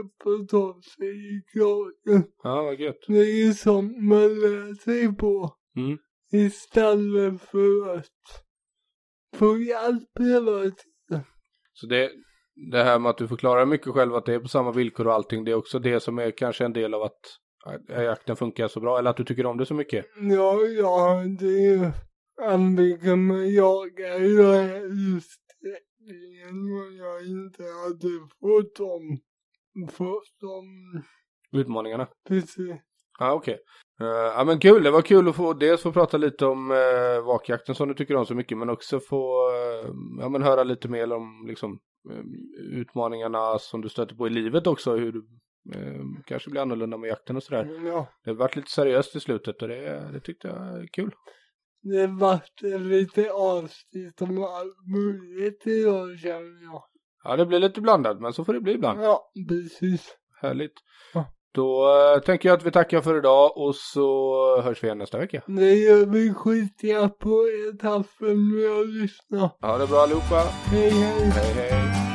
upp 0.00 0.26
och 0.26 0.84
sig 0.84 1.36
i 1.36 1.42
kragen. 1.52 2.24
Ja, 2.42 2.62
vad 2.62 2.80
gött. 2.80 3.04
Det 3.06 3.18
är 3.18 3.46
ju 3.46 3.54
sånt 3.54 3.98
man 3.98 4.20
lär 4.20 4.74
sig 4.74 5.16
på. 5.16 5.56
Mm. 5.76 5.98
Istället 6.32 7.42
för 7.42 7.96
att 7.96 8.44
få 9.36 9.58
hjälp 9.58 10.18
hela 10.18 10.60
tiden. 10.60 11.24
Så 11.72 11.86
det, 11.86 12.10
det 12.72 12.82
här 12.82 12.98
med 12.98 13.10
att 13.10 13.18
du 13.18 13.28
förklarar 13.28 13.66
mycket 13.66 13.92
själv 13.92 14.14
att 14.14 14.26
det 14.26 14.34
är 14.34 14.40
på 14.40 14.48
samma 14.48 14.72
villkor 14.72 15.06
och 15.06 15.14
allting, 15.14 15.44
det 15.44 15.50
är 15.50 15.54
också 15.54 15.78
det 15.78 16.00
som 16.00 16.18
är 16.18 16.30
kanske 16.30 16.64
en 16.64 16.72
del 16.72 16.94
av 16.94 17.02
att 17.02 17.20
att 17.64 17.88
jakten 17.88 18.36
funkar 18.36 18.68
så 18.68 18.80
bra, 18.80 18.98
eller 18.98 19.10
att 19.10 19.16
du 19.16 19.24
tycker 19.24 19.46
om 19.46 19.56
det 19.56 19.66
så 19.66 19.74
mycket. 19.74 20.06
Ja, 20.16 20.60
ja, 20.60 21.24
det 21.38 21.46
är 21.46 21.76
ju 21.76 21.90
antingen 22.42 23.26
man 23.26 23.54
jagar 23.54 24.22
i 24.22 25.20
och 26.06 26.92
jag 26.92 27.26
inte 27.26 27.62
hade 27.62 28.28
fått 28.40 28.76
dem. 28.76 29.18
Fått 29.90 30.40
dem, 30.40 30.64
Utmaningarna. 31.52 32.08
precis. 32.28 32.56
Ja, 33.18 33.32
okej. 33.32 33.58
Eh, 34.00 34.06
ja, 34.06 34.44
men 34.46 34.58
kul. 34.58 34.82
Det 34.82 34.90
var 34.90 35.02
kul 35.02 35.28
att 35.28 35.36
få 35.36 35.52
dels 35.52 35.82
få 35.82 35.92
prata 35.92 36.16
lite 36.16 36.46
om 36.46 36.70
uh, 36.70 37.26
vakjakten 37.26 37.74
som 37.74 37.88
du 37.88 37.94
tycker 37.94 38.16
om 38.16 38.26
så 38.26 38.34
mycket, 38.34 38.58
men 38.58 38.70
också 38.70 39.00
få 39.00 39.50
eh, 39.50 39.90
ja, 40.20 40.28
men 40.28 40.42
höra 40.42 40.64
lite 40.64 40.88
mer 40.88 41.12
om 41.12 41.44
liksom, 41.48 41.78
utmaningarna 42.58 43.58
som 43.58 43.80
du 43.80 43.88
stöter 43.88 44.14
på 44.14 44.26
i 44.26 44.30
livet 44.30 44.66
också, 44.66 44.96
hur 44.96 45.12
du 45.12 45.26
kanske 46.26 46.50
blir 46.50 46.60
annorlunda 46.60 46.96
med 46.96 47.08
jakten 47.08 47.36
och 47.36 47.42
sådär. 47.42 47.86
Ja, 47.86 48.08
Det 48.24 48.30
har 48.30 48.36
varit 48.36 48.56
lite 48.56 48.70
seriöst 48.70 49.16
i 49.16 49.20
slutet 49.20 49.62
och 49.62 49.68
det, 49.68 50.10
det 50.12 50.20
tyckte 50.20 50.48
jag 50.48 50.56
är 50.56 50.86
kul. 50.86 51.10
Det 51.82 52.06
vart 52.06 52.62
lite 52.62 53.30
avsnitt 53.30 54.22
om 54.22 54.44
allt 54.44 54.76
möjligt 54.86 55.66
idag 55.66 56.18
känner 56.18 56.64
jag. 56.64 56.82
Ja, 57.24 57.36
det 57.36 57.46
blir 57.46 57.58
lite 57.58 57.80
blandat, 57.80 58.20
men 58.20 58.32
så 58.32 58.44
får 58.44 58.52
det 58.52 58.60
bli 58.60 58.72
ibland. 58.72 59.02
Ja, 59.02 59.32
precis. 59.48 60.16
Härligt. 60.40 60.74
Ja. 61.14 61.26
Då 61.54 61.86
eh, 62.14 62.22
tänker 62.22 62.48
jag 62.48 62.56
att 62.56 62.66
vi 62.66 62.70
tackar 62.70 63.00
för 63.00 63.18
idag 63.18 63.56
och 63.56 63.74
så 63.74 64.60
hörs 64.62 64.82
vi 64.82 64.86
igen 64.86 64.98
nästa 64.98 65.18
vecka. 65.18 65.42
Det 65.46 65.74
gör 65.74 66.06
vi 66.06 66.34
skitiga 66.34 67.08
på 67.08 67.48
att 67.82 68.20
ni 68.20 68.66
har 68.66 69.02
lyssnat. 69.02 69.58
Ha 69.60 69.78
det 69.78 69.86
bra 69.86 69.98
allihopa. 69.98 70.40
Hej 70.70 70.90
hej. 70.90 71.30
Hej 71.30 71.70
hej. 71.70 72.11